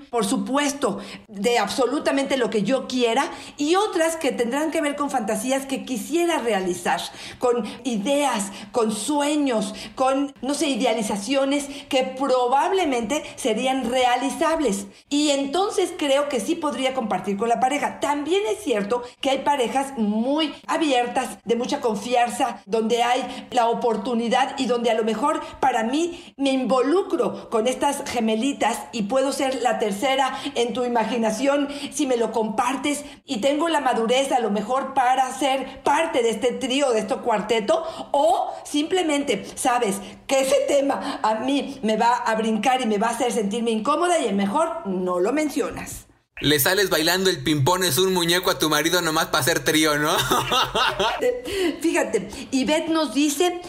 por 0.09 0.25
supuesto, 0.25 0.99
de 1.27 1.59
absolutamente 1.59 2.37
lo 2.37 2.49
que 2.49 2.63
yo 2.63 2.87
quiera, 2.87 3.29
y 3.57 3.75
otras 3.75 4.15
que 4.15 4.31
tendrán 4.31 4.71
que 4.71 4.81
ver 4.81 4.95
con 4.95 5.09
fantasías 5.09 5.65
que 5.65 5.85
quisiera 5.85 6.39
realizar, 6.39 7.01
con 7.39 7.65
ideas, 7.83 8.51
con 8.71 8.91
sueños, 8.91 9.73
con, 9.95 10.33
no 10.41 10.53
sé, 10.53 10.69
idealizaciones 10.69 11.67
que 11.89 12.03
probablemente 12.03 13.23
serían 13.35 13.89
realizables. 13.89 14.87
Y 15.09 15.31
entonces 15.31 15.93
creo 15.97 16.29
que 16.29 16.39
sí 16.39 16.55
podría 16.55 16.93
compartir 16.93 17.37
con 17.37 17.49
la 17.49 17.59
pareja. 17.59 17.99
También 17.99 18.41
es 18.51 18.63
cierto 18.63 19.03
que 19.21 19.29
hay 19.29 19.39
parejas 19.39 19.97
muy 19.97 20.53
abiertas, 20.67 21.37
de 21.45 21.55
mucha 21.55 21.81
confianza, 21.81 22.61
donde 22.65 23.03
hay 23.03 23.47
la 23.51 23.67
oportunidad 23.67 24.55
y 24.57 24.65
donde 24.65 24.91
a 24.91 24.95
lo 24.95 25.03
mejor 25.03 25.41
para 25.59 25.83
mí 25.83 26.33
me 26.37 26.51
involucro 26.51 27.49
con 27.49 27.67
estas 27.67 28.03
gemelitas 28.09 28.79
y 28.91 29.03
puedo 29.03 29.31
ser 29.39 29.61
la 29.61 29.79
tercera 29.79 30.37
en 30.53 30.73
tu 30.73 30.83
imaginación 30.83 31.69
si 31.91 32.05
me 32.05 32.17
lo 32.17 32.31
compartes 32.31 33.05
y 33.25 33.37
tengo 33.37 33.69
la 33.69 33.79
madurez 33.79 34.31
a 34.33 34.39
lo 34.39 34.51
mejor 34.51 34.93
para 34.93 35.31
ser 35.33 35.81
parte 35.83 36.21
de 36.21 36.29
este 36.29 36.51
trío, 36.51 36.91
de 36.91 36.99
este 36.99 37.15
cuarteto, 37.15 37.83
o 38.11 38.53
simplemente 38.65 39.45
sabes 39.55 39.95
que 40.27 40.41
ese 40.41 40.57
tema 40.67 41.19
a 41.23 41.35
mí 41.35 41.79
me 41.83 41.95
va 41.95 42.17
a 42.17 42.35
brincar 42.35 42.81
y 42.81 42.85
me 42.85 42.97
va 42.97 43.07
a 43.07 43.11
hacer 43.11 43.31
sentirme 43.31 43.71
incómoda 43.71 44.19
y 44.19 44.33
mejor 44.33 44.85
no 44.85 45.19
lo 45.19 45.31
mencionas. 45.31 46.07
Le 46.41 46.57
sales 46.59 46.89
bailando 46.89 47.29
el 47.29 47.43
pimpón 47.43 47.83
es 47.83 47.97
un 47.97 48.13
muñeco 48.13 48.49
a 48.49 48.59
tu 48.59 48.69
marido 48.69 49.01
nomás 49.01 49.27
para 49.27 49.39
hacer 49.39 49.63
trío, 49.63 49.97
¿no? 49.97 50.15
Fíjate, 51.81 52.29
Ivette 52.51 52.89
nos 52.89 53.13
dice, 53.13 53.59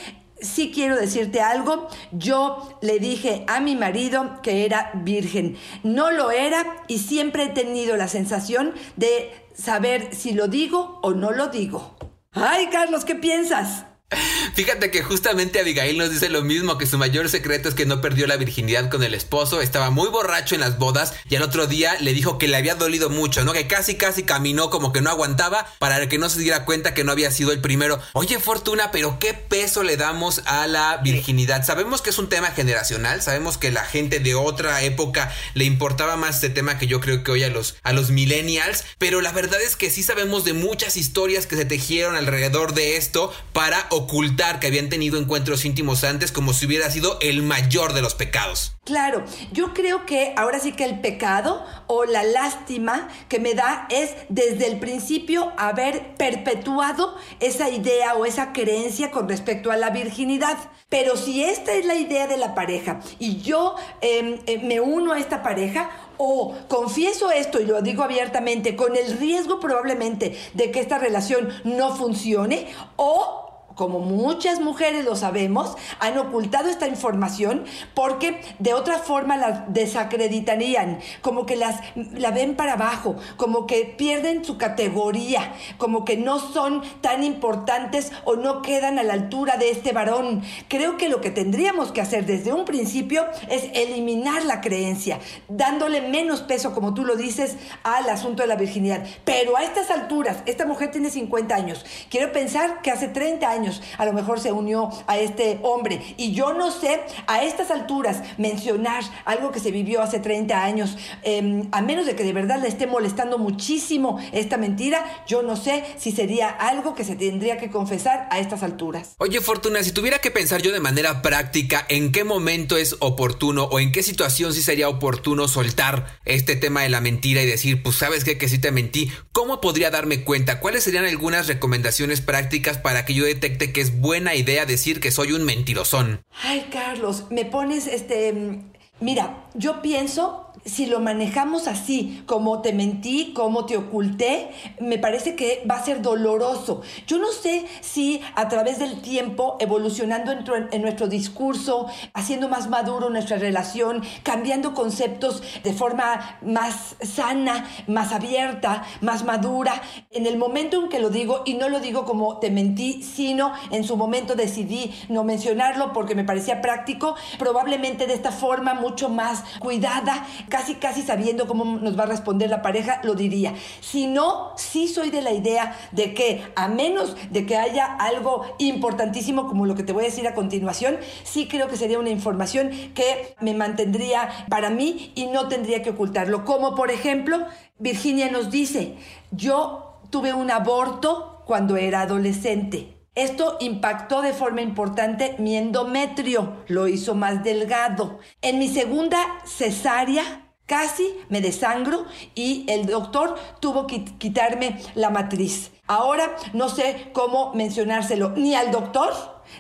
sí 0.43 0.71
quiero 0.75 0.97
decirte 0.97 1.41
algo, 1.41 1.89
yo 2.13 2.79
le 2.81 2.99
dije 2.99 3.45
a 3.49 3.61
mi 3.61 3.77
marido 3.77 4.41
que 4.43 4.65
era 4.65 4.91
virgen. 4.95 5.57
No 5.83 6.11
lo 6.11 6.31
era 6.31 6.65
y 6.89 6.99
siempre 6.99 7.45
he 7.45 7.49
tenido 7.49 7.97
la 7.97 8.09
sensación 8.09 8.75
de 8.97 9.33
saber 9.55 10.15
si 10.15 10.33
lo 10.33 10.49
digo 10.49 10.99
o 11.03 11.13
no 11.13 11.31
lo 11.31 11.49
digo. 11.49 11.97
Ay, 12.33 12.69
Carlos, 12.71 13.05
¿qué 13.05 13.15
piensas? 13.15 13.85
Fíjate 14.55 14.91
que 14.91 15.03
justamente 15.03 15.61
Abigail 15.61 15.99
nos 15.99 16.11
dice 16.11 16.29
lo 16.29 16.43
mismo, 16.43 16.79
que 16.79 16.87
su 16.87 16.99
mayor 16.99 17.29
secreto 17.29 17.69
es 17.69 17.75
que 17.75 17.87
no 17.87 18.01
perdió 18.01 18.27
la 18.27 18.37
virginidad 18.37 18.91
con 18.91 19.03
el 19.03 19.15
esposo, 19.15 19.61
estaba 19.61 19.91
muy 19.91 20.09
borracho 20.09 20.55
en 20.55 20.61
las 20.61 20.79
bodas 20.79 21.15
y 21.29 21.37
al 21.37 21.43
otro 21.43 21.67
día 21.67 21.97
le 22.01 22.13
dijo 22.13 22.39
que 22.39 22.49
le 22.49 22.57
había 22.57 22.75
dolido 22.75 23.11
mucho, 23.11 23.45
¿no? 23.45 23.53
Que 23.53 23.67
casi 23.67 23.95
casi 23.95 24.25
caminó 24.25 24.71
como 24.71 24.93
que 24.93 25.01
no 25.01 25.11
aguantaba 25.11 25.67
para 25.79 26.09
que 26.09 26.19
no 26.19 26.29
se 26.29 26.41
diera 26.41 26.65
cuenta 26.65 26.95
que 26.95 27.05
no 27.05 27.13
había 27.13 27.31
sido 27.31 27.53
el 27.53 27.61
primero. 27.61 28.01
Oye 28.13 28.39
Fortuna, 28.39 28.91
pero 28.91 29.19
¿qué 29.19 29.35
peso 29.35 29.83
le 29.83 29.97
damos 29.97 30.43
a 30.47 30.67
la 30.67 30.99
virginidad? 30.99 31.65
Sabemos 31.65 32.03
que 32.03 32.11
es 32.11 32.19
un 32.19 32.29
tema 32.29 32.51
generacional, 32.51 33.23
sabemos 33.23 33.59
que 33.59 33.71
la 33.71 33.85
gente 33.85 34.19
de 34.19 34.35
otra 34.35 34.83
época 34.83 35.33
le 35.55 35.65
importaba 35.65 36.17
más 36.17 36.37
este 36.37 36.51
tema 36.51 36.79
que 36.79 36.87
yo 36.87 37.01
creo 37.01 37.23
que 37.23 37.31
hoy 37.31 37.45
a 37.45 37.51
los, 37.51 37.77
a 37.83 37.93
los 37.93 38.11
millennials, 38.11 38.85
pero 38.99 39.21
la 39.21 39.33
verdad 39.33 39.61
es 39.61 39.77
que 39.77 39.91
sí 39.91 40.03
sabemos 40.03 40.45
de 40.45 40.53
muchas 40.53 40.97
historias 40.97 41.47
que 41.47 41.57
se 41.57 41.65
tejieron 41.65 42.17
alrededor 42.17 42.75
de 42.75 42.97
esto 42.97 43.33
para 43.53 43.87
ocultar 44.01 44.61
que 44.61 44.67
habían 44.67 44.89
tenido 44.89 45.19
encuentros 45.19 45.65
íntimos 45.65 46.05
antes 46.05 46.33
como 46.33 46.53
si 46.53 46.67
hubiera 46.67 46.91
sido 46.91 47.19
el 47.21 47.43
mayor 47.43 47.93
de 47.93 48.03
los 48.03 48.15
pecados. 48.15 48.73
Claro, 48.85 49.25
yo 49.53 49.73
creo 49.75 50.07
que 50.07 50.35
ahora 50.37 50.59
sí 50.59 50.73
que 50.73 50.85
el 50.85 51.01
pecado 51.01 51.65
o 51.87 52.05
la 52.05 52.23
lástima 52.23 53.09
que 53.29 53.39
me 53.39 53.55
da 53.55 53.87
es 53.91 54.11
desde 54.29 54.67
el 54.67 54.79
principio 54.79 55.53
haber 55.57 56.15
perpetuado 56.17 57.17
esa 57.41 57.71
idea 57.71 58.15
o 58.15 58.27
esa 58.27 58.53
creencia 58.53 59.11
con 59.11 59.29
respecto 59.29 59.71
a 59.71 59.77
la 59.77 59.91
virginidad. 59.91 60.59
Pero 60.89 61.17
si 61.17 61.45
esta 61.45 61.73
es 61.73 61.87
la 61.87 61.95
idea 61.95 62.27
de 62.27 62.37
la 62.37 62.55
pareja 62.55 63.01
y 63.19 63.41
yo 63.41 63.77
em, 64.01 64.41
eh, 64.47 64.59
me 64.59 64.81
uno 64.81 65.13
a 65.13 65.19
esta 65.19 65.43
pareja, 65.43 65.91
o 66.23 66.55
confieso 66.69 67.31
esto 67.31 67.61
y 67.61 67.65
lo 67.65 67.81
digo 67.81 68.03
abiertamente, 68.03 68.77
con 68.77 68.95
el 68.97 69.19
riesgo 69.19 69.59
probablemente 69.59 70.39
de 70.53 70.71
que 70.71 70.81
esta 70.81 70.99
relación 70.99 71.49
no 71.65 71.97
funcione, 71.97 72.67
o 72.97 73.50
como 73.81 74.01
muchas 74.01 74.61
mujeres 74.61 75.07
lo 75.07 75.17
sabemos, 75.17 75.75
han 76.01 76.19
ocultado 76.19 76.69
esta 76.69 76.87
información 76.87 77.65
porque 77.95 78.43
de 78.59 78.75
otra 78.75 78.99
forma 78.99 79.39
la 79.39 79.65
desacreditarían, 79.69 80.99
como 81.23 81.47
que 81.47 81.57
las 81.57 81.81
la 82.13 82.31
ven 82.31 82.57
para 82.57 82.75
abajo, 82.75 83.17
como 83.39 83.67
que 83.67 83.87
pierden 83.97 84.45
su 84.45 84.59
categoría, 84.59 85.55
como 85.79 86.05
que 86.05 86.19
no 86.19 86.41
son 86.41 86.83
tan 87.01 87.25
importantes 87.25 88.13
o 88.27 88.37
no 88.37 88.61
quedan 88.61 88.99
a 88.99 89.03
la 89.03 89.15
altura 89.15 89.57
de 89.57 89.71
este 89.71 89.93
varón. 89.93 90.43
Creo 90.69 90.99
que 90.99 91.09
lo 91.09 91.23
que 91.23 91.31
tendríamos 91.31 91.91
que 91.91 92.03
hacer 92.03 92.27
desde 92.27 92.53
un 92.53 92.67
principio 92.67 93.25
es 93.49 93.71
eliminar 93.73 94.45
la 94.45 94.61
creencia, 94.61 95.21
dándole 95.49 96.03
menos 96.03 96.43
peso, 96.43 96.75
como 96.75 96.93
tú 96.93 97.07
lo 97.07 97.17
dices, 97.17 97.57
al 97.83 98.11
asunto 98.11 98.43
de 98.43 98.49
la 98.49 98.57
virginidad. 98.57 99.07
Pero 99.25 99.57
a 99.57 99.65
estas 99.65 99.91
alturas, 99.91 100.43
esta 100.45 100.67
mujer 100.67 100.91
tiene 100.91 101.09
50 101.09 101.55
años. 101.55 101.87
Quiero 102.11 102.31
pensar 102.31 102.83
que 102.83 102.91
hace 102.91 103.09
30 103.09 103.49
años 103.49 103.70
a 103.99 104.05
lo 104.05 104.13
mejor 104.13 104.41
se 104.41 104.53
unió 104.53 104.91
a 105.07 105.19
este 105.19 105.59
hombre. 105.63 106.15
Y 106.17 106.33
yo 106.33 106.55
no 106.55 106.71
sé, 106.71 107.01
a 107.27 107.45
estas 107.45 107.71
alturas, 107.71 108.23
mencionar 108.39 109.05
algo 109.25 109.53
que 109.53 109.61
se 109.61 109.71
vivió 109.71 110.03
hace 110.03 110.21
30 110.21 110.63
años, 110.63 110.97
em, 111.23 111.69
a 111.73 111.83
menos 111.83 112.07
de 112.07 112.17
que 112.17 112.25
de 112.25 112.33
verdad 112.33 112.61
le 112.61 112.69
esté 112.69 112.87
molestando 112.87 113.39
muchísimo 113.39 114.19
esta 114.33 114.57
mentira, 114.57 115.05
yo 115.27 115.43
no 115.43 115.57
sé 115.57 115.85
si 115.99 116.13
sería 116.13 116.49
algo 116.49 116.95
que 116.95 117.05
se 117.05 117.17
tendría 117.17 117.59
que 117.59 117.71
confesar 117.71 118.29
a 118.31 118.39
estas 118.39 118.63
alturas. 118.63 119.15
Oye, 119.19 119.41
Fortuna, 119.41 119.83
si 119.83 119.93
tuviera 119.93 120.19
que 120.19 120.31
pensar 120.31 120.63
yo 120.63 120.73
de 120.73 120.81
manera 120.81 121.23
práctica 121.23 121.85
en 121.89 122.13
qué 122.13 122.25
momento 122.25 122.77
es 122.77 122.97
oportuno 123.01 123.65
o 123.65 123.81
en 123.81 123.93
qué 123.93 124.03
situación 124.03 124.55
sí 124.55 124.63
sería 124.63 124.89
oportuno 124.89 125.49
soltar 125.49 126.19
este 126.25 126.57
tema 126.57 126.83
de 126.83 126.89
la 126.89 127.01
mentira 127.01 127.43
y 127.43 127.47
decir, 127.47 127.83
pues 127.83 127.97
sabes 127.97 128.25
qué, 128.25 128.39
que 128.39 128.49
sí 128.49 128.59
te 128.59 128.71
mentí, 128.71 129.11
¿cómo 129.33 129.61
podría 129.61 129.91
darme 129.91 130.25
cuenta? 130.25 130.61
¿Cuáles 130.61 130.85
serían 130.85 131.05
algunas 131.05 131.47
recomendaciones 131.47 132.21
prácticas 132.21 132.79
para 132.79 133.05
que 133.05 133.15
yo 133.15 133.25
detecte 133.25 133.60
que 133.69 133.81
es 133.81 134.01
buena 134.01 134.35
idea 134.35 134.67
decir 134.67 135.01
que 135.01 135.11
soy 135.11 135.33
un 135.33 135.45
mentirosón? 135.45 136.23
Ay, 136.43 136.69
Carlos, 136.73 137.25
me 137.31 137.45
pones 137.45 137.87
este... 137.87 138.63
Mira, 139.01 139.45
yo 139.55 139.81
pienso 139.81 140.50
si 140.65 140.87
lo 140.87 141.01
manejamos 141.01 141.69
así, 141.69 142.23
como 142.27 142.61
te 142.61 142.73
mentí, 142.73 143.33
como 143.35 143.67
te 143.67 143.77
oculté, 143.77 144.51
me 144.79 144.99
parece 144.99 145.35
que 145.35 145.65
va 145.69 145.77
a 145.77 145.85
ser 145.85 146.03
doloroso. 146.03 146.83
Yo 147.07 147.19
no 147.19 147.29
sé 147.29 147.67
si 147.81 148.21
a 148.35 148.49
través 148.49 148.79
del 148.79 149.01
tiempo, 149.01 149.57
evolucionando 149.61 150.33
en, 150.33 150.83
nuestro 150.83 151.09
discurso, 151.09 151.87
haciendo 152.15 152.49
más 152.49 152.69
maduro 152.69 153.11
nuestra 153.11 153.39
relación, 153.39 154.03
cambiando 154.23 154.75
conceptos 154.75 155.43
de 155.63 155.73
forma 155.73 156.39
más 156.43 156.97
sana, 157.01 157.67
más 157.87 158.13
abierta, 158.13 158.85
más 159.01 159.25
madura, 159.25 159.81
en 160.11 160.27
el 160.27 160.37
momento 160.37 160.83
en 160.83 160.89
que 160.89 160.99
lo 160.99 161.11
digo, 161.11 161.43
y 161.47 161.55
no 161.55 161.69
lo 161.69 161.81
digo 161.81 162.05
como 162.05 162.39
te 162.39 162.51
mentí, 162.51 163.03
sino 163.03 163.53
en 163.71 163.85
su 163.85 163.97
momento 163.97 164.35
decidí 164.35 164.93
no 165.09 165.25
mencionarlo 165.25 165.93
porque 165.93 166.15
me 166.15 166.25
parecía 166.25 166.61
práctico, 166.61 167.15
probablemente 167.39 168.07
de 168.07 168.15
esta 168.15 168.33
forma 168.33 168.75
mucho 168.75 169.09
más 169.09 169.45
cuidada, 169.59 170.27
casi 170.51 170.75
casi 170.75 171.01
sabiendo 171.01 171.47
cómo 171.47 171.65
nos 171.65 171.99
va 171.99 172.03
a 172.03 172.07
responder 172.07 172.51
la 172.51 172.61
pareja, 172.61 173.01
lo 173.03 173.15
diría. 173.15 173.55
Si 173.81 174.07
no, 174.07 174.53
sí 174.57 174.87
soy 174.89 175.11
de 175.11 175.23
la 175.23 175.33
idea 175.33 175.75
de 175.93 176.13
que 176.13 176.43
a 176.57 176.69
menos 176.69 177.17
de 177.31 177.47
que 177.47 177.57
haya 177.57 177.87
algo 177.87 178.45
importantísimo 178.59 179.47
como 179.47 179.65
lo 179.65 179.75
que 179.75 179.83
te 179.83 179.95
voy 179.95 180.05
a 180.05 180.09
decir 180.09 180.29
a 180.29 180.35
continuación, 180.35 180.99
sí 181.25 181.49
creo 181.49 181.69
que 181.69 181.77
sería 181.77 181.99
una 181.99 182.11
información 182.11 182.71
que 182.95 183.35
me 183.41 183.55
mantendría 183.55 184.29
para 184.51 184.69
mí 184.69 185.13
y 185.15 185.27
no 185.29 185.49
tendría 185.49 185.83
que 185.83 185.91
ocultarlo. 185.91 186.45
Como 186.45 186.75
por 186.75 186.91
ejemplo, 186.91 187.47
Virginia 187.79 188.31
nos 188.31 188.51
dice, 188.51 188.97
yo 189.31 190.01
tuve 190.11 190.35
un 190.35 190.51
aborto 190.51 191.43
cuando 191.47 191.77
era 191.77 192.03
adolescente. 192.03 193.00
Esto 193.21 193.59
impactó 193.61 194.23
de 194.23 194.33
forma 194.33 194.63
importante 194.63 195.35
mi 195.37 195.55
endometrio, 195.55 196.65
lo 196.69 196.89
hizo 196.89 197.15
más 197.15 197.45
delgado. 197.45 198.19
En 198.41 198.59
mi 198.59 198.67
segunda 198.67 199.19
cesárea 199.45 200.55
casi 200.65 201.15
me 201.29 201.43
desangro 201.43 202.07
y 202.35 202.65
el 202.67 202.87
doctor 202.87 203.37
tuvo 203.61 203.87
que 203.87 204.07
quitarme 204.07 204.81
la 204.95 205.11
matriz. 205.11 205.71
Ahora 205.87 206.35
no 206.55 206.71
sé 206.71 207.11
cómo 207.13 207.53
mencionárselo 207.53 208.31
ni 208.31 208.55
al 208.55 208.71
doctor 208.71 209.13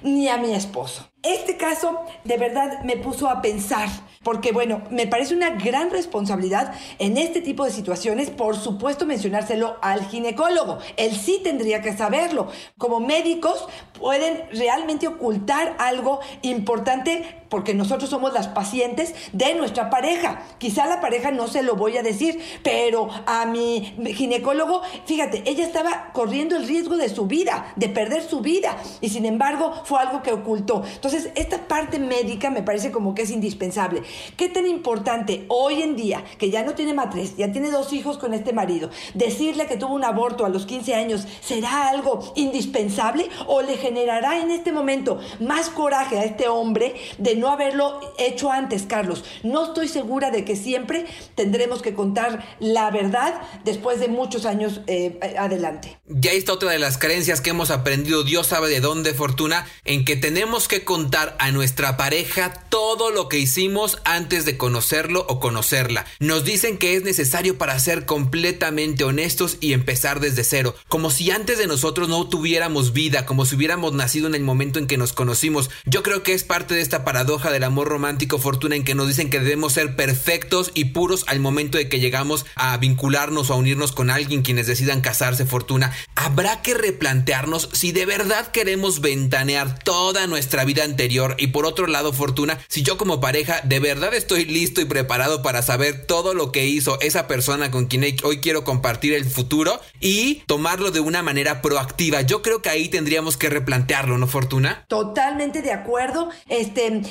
ni 0.03 0.29
a 0.29 0.39
mi 0.39 0.55
esposo. 0.55 1.11
Este 1.23 1.59
caso 1.59 2.01
de 2.25 2.39
verdad 2.39 2.83
me 2.85 2.97
puso 2.97 3.29
a 3.29 3.43
pensar, 3.43 3.91
porque 4.23 4.53
bueno, 4.53 4.83
me 4.91 5.07
parece 5.07 5.35
una 5.35 5.49
gran 5.51 5.91
responsabilidad 5.91 6.75
en 6.99 7.17
este 7.17 7.41
tipo 7.41 7.65
de 7.65 7.71
situaciones, 7.71 8.29
por 8.29 8.55
supuesto 8.55 9.07
mencionárselo 9.07 9.79
al 9.81 10.05
ginecólogo. 10.05 10.79
Él 10.99 11.13
sí 11.17 11.41
tendría 11.43 11.81
que 11.81 11.97
saberlo. 11.97 12.49
Como 12.77 13.01
médicos 13.01 13.67
pueden 13.99 14.45
realmente 14.53 15.09
ocultar 15.09 15.75
algo 15.79 16.21
importante 16.43 17.40
porque 17.51 17.75
nosotros 17.75 18.09
somos 18.09 18.33
las 18.33 18.49
pacientes 18.49 19.15
de 19.33 19.55
nuestra 19.55 19.91
pareja. 19.91 20.43
Quizá 20.59 20.87
la 20.87 21.01
pareja 21.01 21.31
no 21.31 21.49
se 21.49 21.63
lo 21.63 21.77
voy 21.77 21.99
a 21.99 22.03
decir, 22.03 22.41
pero 22.63 23.09
a 23.27 23.45
mi 23.45 23.95
ginecólogo, 24.15 24.81
fíjate, 25.05 25.43
ella 25.45 25.67
estaba 25.67 26.13
corriendo 26.15 26.57
el 26.57 26.67
riesgo 26.67 26.97
de 26.97 27.09
su 27.09 27.27
vida, 27.27 27.73
de 27.77 27.89
perder 27.89 28.23
su 28.23 28.41
vida, 28.41 28.77
y 29.01 29.11
sin 29.11 29.27
embargo 29.27 29.83
fue 29.85 29.99
algo 29.99 30.23
que 30.23 30.33
ocultó. 30.33 30.83
Entonces, 30.95 31.31
esta 31.35 31.69
parte 31.69 31.99
médica 31.99 32.51
me 32.51 32.63
parece 32.63 32.93
como 32.93 33.15
que 33.15 33.23
es 33.23 33.31
indispensable. 33.31 34.03
¿Qué 34.37 34.49
tan 34.49 34.67
importante 34.67 35.45
hoy 35.49 35.83
en 35.83 35.97
día, 35.97 36.25
que 36.39 36.51
ya 36.51 36.63
no 36.63 36.75
tiene 36.75 36.95
matriz, 36.95 37.37
ya 37.37 37.51
tiene 37.51 37.71
dos 37.71 37.93
hijos 37.93 38.17
con 38.17 38.33
este 38.33 38.53
marido, 38.53 38.91
decirle 39.15 39.67
que 39.67 39.77
tuvo 39.77 39.95
un 39.95 40.05
aborto 40.05 40.45
a 40.45 40.49
los 40.49 40.67
15 40.67 40.95
años, 40.95 41.27
será 41.41 41.89
algo 41.89 42.33
indispensable 42.37 43.29
o 43.47 43.63
le 43.63 43.77
generará 43.77 44.39
en 44.39 44.53
este 44.53 44.71
momento 44.71 45.19
más 45.41 45.69
coraje 45.69 46.19
a 46.19 46.25
este 46.25 46.47
hombre 46.49 46.95
de 47.19 47.40
no 47.41 47.51
haberlo 47.51 48.01
hecho 48.19 48.53
antes, 48.53 48.83
Carlos? 48.83 49.25
No 49.43 49.65
estoy 49.65 49.89
segura 49.89 50.31
de 50.31 50.45
que 50.45 50.57
siempre 50.57 51.07
tendremos 51.35 51.83
que 51.83 51.95
contar 51.95 52.57
la 52.61 52.91
verdad 52.91 53.41
después 53.65 53.99
de 53.99 54.09
muchos 54.09 54.47
años 54.47 54.83
eh, 54.87 55.19
adelante. 55.39 55.99
Ya 56.07 56.33
está 56.33 56.53
otra 56.53 56.71
de 56.71 56.79
las 56.79 56.99
creencias 56.99 57.41
que 57.41 57.51
hemos 57.51 57.71
aprendido, 57.71 58.23
Dios 58.23 58.49
sabe 58.49 58.69
de 58.69 58.81
dónde, 58.81 59.15
Fortuna, 59.15 59.67
en 59.85 60.05
que 60.05 60.17
tenemos 60.17 60.69
que 60.69 60.85
contar 60.85 61.37
a 61.39 61.51
nuestra 61.51 61.97
pareja 61.97 62.53
todo 62.69 63.11
lo 63.11 63.29
que 63.29 63.39
hicimos 63.39 63.99
antes 64.05 64.45
de 64.45 64.57
conocerlo 64.57 65.25
o 65.29 65.41
conocerla. 65.41 66.05
Nos 66.19 66.45
dicen 66.45 66.79
que 66.79 66.95
es 66.95 67.03
necesario 67.03 67.59
para 67.59 67.79
ser 67.79 68.05
completamente 68.05 69.05
honestos 69.05 69.57
y 69.61 69.73
empezar 69.73 70.21
desde 70.21 70.45
cero, 70.45 70.75
como 70.89 71.11
si 71.11 71.31
antes 71.31 71.59
de 71.59 71.67
nosotros 71.67 72.09
no 72.09 72.29
tuviéramos 72.29 72.93
vida, 72.93 73.25
como 73.25 73.47
si 73.47 73.57
hubiéramos 73.57 73.93
nacido 73.93 74.27
en 74.27 74.35
el 74.35 74.43
momento 74.43 74.79
en 74.79 74.87
que 74.87 74.99
nos 74.99 75.13
conocimos. 75.13 75.71
Yo 75.87 76.03
creo 76.03 76.23
que 76.23 76.35
es 76.35 76.45
parte 76.45 76.75
de 76.75 76.81
esta 76.81 77.05
paradoja 77.05 77.30
del 77.31 77.63
amor 77.63 77.87
romántico 77.87 78.39
fortuna 78.39 78.75
en 78.75 78.83
que 78.83 78.97
nos 78.97 79.07
dicen 79.07 79.31
que 79.31 79.39
debemos 79.39 79.75
ser 79.75 79.95
perfectos 79.95 80.73
y 80.75 80.87
puros 80.87 81.25
al 81.29 81.39
momento 81.39 81.79
de 81.79 81.89
que 81.89 82.01
llegamos 82.01 82.45
a 82.57 82.77
vincularnos 82.77 83.51
o 83.51 83.55
a 83.55 83.57
unirnos 83.57 83.93
con 83.93 84.11
alguien 84.11 84.43
quienes 84.43 84.67
decidan 84.67 85.01
casarse 85.01 85.47
fortuna. 85.47 85.93
Habrá 86.17 86.61
que 86.61 86.75
replantearnos 86.75 87.69
si 87.73 87.93
de 87.93 88.05
verdad 88.05 88.49
queremos 88.49 89.01
ventanear 89.01 89.79
toda 89.79 90.27
nuestra 90.27 90.65
vida 90.65 90.83
anterior 90.83 91.37
y 91.39 91.49
por 91.49 91.67
otro 91.67 91.87
lado 91.87 92.13
Fortuna, 92.13 92.59
si 92.69 92.83
yo 92.83 92.99
como 92.99 93.21
pareja 93.21 93.61
de 93.63 93.79
verdad 93.79 94.13
estoy 94.13 94.45
listo 94.45 94.81
y 94.81 94.87
preparado 94.87 95.41
para 95.41 95.63
saber 95.63 96.07
todo 96.07 96.35
lo 96.35 96.51
que 96.51 96.67
hizo 96.67 97.01
esa 97.01 97.29
persona 97.29 97.71
con 97.71 97.87
quien 97.87 98.05
hoy 98.25 98.41
quiero 98.41 98.65
compartir 98.65 99.15
el 99.15 99.25
futuro 99.25 99.81
y 100.01 100.43
tomarlo 100.47 100.91
de 100.91 100.99
una 100.99 101.23
manera 101.23 101.63
proactiva. 101.63 102.23
Yo 102.23 102.43
creo 102.43 102.61
que 102.61 102.71
ahí 102.71 102.89
tendríamos 102.89 103.37
que 103.37 103.49
replantearlo, 103.49 104.19
¿no, 104.19 104.27
Fortuna? 104.27 104.85
Totalmente 104.89 105.63
de 105.63 105.73
acuerdo. 105.73 106.31
Este, 106.49 107.03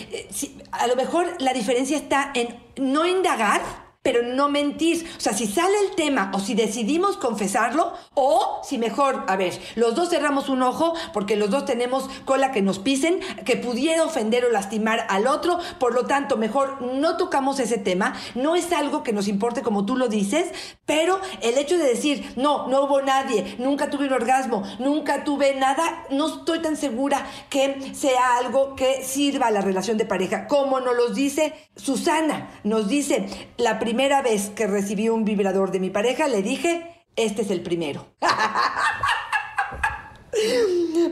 a 0.72 0.88
lo 0.88 0.95
mejor 0.95 1.36
la 1.39 1.54
diferencia 1.54 1.98
está 1.98 2.32
en 2.34 2.60
no 2.78 3.06
indagar 3.06 3.88
pero 4.02 4.24
no 4.24 4.48
mentir. 4.50 5.06
O 5.18 5.20
sea, 5.20 5.34
si 5.34 5.46
sale 5.46 5.74
el 5.90 5.96
tema 5.96 6.32
o 6.34 6.40
si 6.40 6.56
decidimos 6.56 7.18
confesarlo 7.18 7.94
o 8.14 8.62
si 8.64 8.78
mejor, 8.78 9.26
a 9.28 9.36
ver, 9.36 9.60
los 9.76 9.94
dos 9.94 10.10
cerramos 10.10 10.48
un 10.48 10.64
ojo 10.64 10.94
porque 11.14 11.36
los 11.36 11.50
dos 11.50 11.66
tenemos 11.66 12.10
cola 12.24 12.52
que 12.52 12.62
nos 12.62 12.80
pisen, 12.80 13.20
que 13.46 13.58
pudiera 13.58 14.06
ofender 14.06 14.46
o 14.46 14.52
lastimar 14.52 15.06
al 15.10 15.28
otro, 15.28 15.60
por 15.80 15.94
lo 15.94 16.06
tanto, 16.06 16.38
mejor 16.38 16.82
no 16.82 17.18
tocamos 17.18 17.60
ese 17.60 17.78
tema, 17.78 18.16
no 18.36 18.56
es 18.56 18.72
algo 18.72 19.04
que 19.04 19.12
nos 19.12 19.28
importe 19.28 19.62
como 19.62 19.86
tú 19.86 19.98
lo 19.98 20.08
dices, 20.08 20.48
pero 20.86 21.20
el 21.42 21.58
hecho 21.58 21.78
de 21.78 21.86
decir, 21.86 22.34
no, 22.38 22.68
no 22.68 22.84
hubo 22.84 23.02
nadie, 23.02 23.56
nunca 23.60 23.90
tuve 23.90 24.08
un 24.08 24.14
orgasmo, 24.14 24.64
nunca 24.80 25.26
tuve 25.26 25.56
nada, 25.56 26.06
no 26.10 26.28
estoy 26.28 26.62
tan 26.62 26.78
segura 26.78 27.26
que 27.50 27.94
sea 27.94 28.38
algo 28.38 28.76
que 28.76 29.04
sirva 29.04 29.48
a 29.48 29.52
la 29.52 29.62
relación 29.62 29.98
de 29.98 30.06
pareja, 30.06 30.48
como 30.48 30.80
nos 30.80 30.96
lo 30.96 31.10
dice 31.10 31.54
Susana, 31.76 32.50
nos 32.64 32.88
dice 32.88 33.28
la 33.58 33.78
primera 33.78 33.88
vez 33.93 34.49
que 34.49 34.67
recibí 34.67 35.10
un 35.10 35.25
vibrador 35.25 35.71
de 35.71 35.80
mi 35.80 35.89
pareja, 35.89 36.28
le 36.28 36.41
dije, 36.41 37.06
este 37.15 37.41
es 37.41 37.52
el 37.52 37.62
primero. 37.62 38.06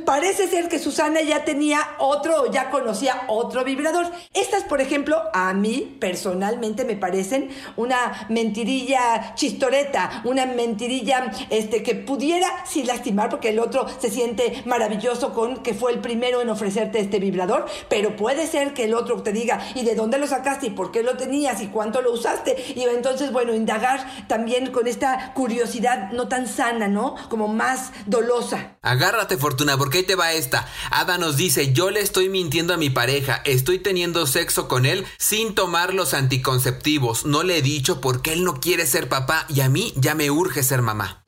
Parece 0.05 0.47
ser 0.47 0.69
que 0.69 0.79
Susana 0.79 1.21
ya 1.21 1.43
tenía 1.43 1.79
otro 1.99 2.51
ya 2.51 2.69
conocía 2.69 3.23
otro 3.27 3.63
vibrador. 3.63 4.05
Estas, 4.33 4.63
por 4.63 4.81
ejemplo, 4.81 5.21
a 5.33 5.53
mí 5.53 5.97
personalmente 5.99 6.85
me 6.85 6.95
parecen 6.95 7.49
una 7.75 8.27
mentirilla 8.29 9.33
chistoreta, 9.35 10.21
una 10.23 10.45
mentirilla 10.45 11.31
este, 11.49 11.83
que 11.83 11.95
pudiera 11.95 12.65
sí 12.65 12.83
lastimar 12.83 13.29
porque 13.29 13.49
el 13.49 13.59
otro 13.59 13.85
se 13.99 14.09
siente 14.09 14.63
maravilloso 14.65 15.33
con 15.33 15.63
que 15.63 15.73
fue 15.73 15.91
el 15.91 15.99
primero 15.99 16.41
en 16.41 16.49
ofrecerte 16.49 16.99
este 16.99 17.19
vibrador, 17.19 17.65
pero 17.89 18.15
puede 18.15 18.47
ser 18.47 18.73
que 18.73 18.85
el 18.85 18.93
otro 18.93 19.21
te 19.23 19.33
diga, 19.33 19.59
¿y 19.75 19.83
de 19.83 19.95
dónde 19.95 20.17
lo 20.17 20.27
sacaste? 20.27 20.67
¿Y 20.67 20.71
por 20.71 20.91
qué 20.91 21.03
lo 21.03 21.17
tenías? 21.17 21.61
¿Y 21.61 21.67
cuánto 21.67 22.01
lo 22.01 22.11
usaste? 22.11 22.55
Y 22.75 22.83
entonces, 22.83 23.31
bueno, 23.31 23.53
indagar 23.53 24.27
también 24.27 24.71
con 24.71 24.87
esta 24.87 25.33
curiosidad 25.33 26.11
no 26.11 26.27
tan 26.27 26.47
sana, 26.47 26.87
¿no? 26.87 27.15
Como 27.29 27.47
más 27.47 27.91
dolosa. 28.05 28.77
Agárrate, 29.17 29.37
Fortuna, 29.37 29.79
porque 29.79 29.97
ahí 29.97 30.03
te 30.03 30.13
va 30.13 30.33
esta. 30.33 30.71
Ada 30.91 31.17
nos 31.17 31.37
dice, 31.37 31.73
yo 31.73 31.89
le 31.89 32.01
estoy 32.01 32.29
mintiendo 32.29 32.75
a 32.75 32.77
mi 32.77 32.91
pareja, 32.91 33.41
estoy 33.45 33.79
teniendo 33.79 34.27
sexo 34.27 34.67
con 34.67 34.85
él 34.85 35.07
sin 35.17 35.55
tomar 35.55 35.95
los 35.95 36.13
anticonceptivos. 36.13 37.25
No 37.25 37.41
le 37.41 37.57
he 37.57 37.61
dicho 37.63 37.99
porque 37.99 38.33
él 38.33 38.43
no 38.43 38.59
quiere 38.59 38.85
ser 38.85 39.09
papá 39.09 39.47
y 39.49 39.61
a 39.61 39.69
mí 39.69 39.91
ya 39.95 40.13
me 40.13 40.29
urge 40.29 40.61
ser 40.61 40.83
mamá. 40.83 41.23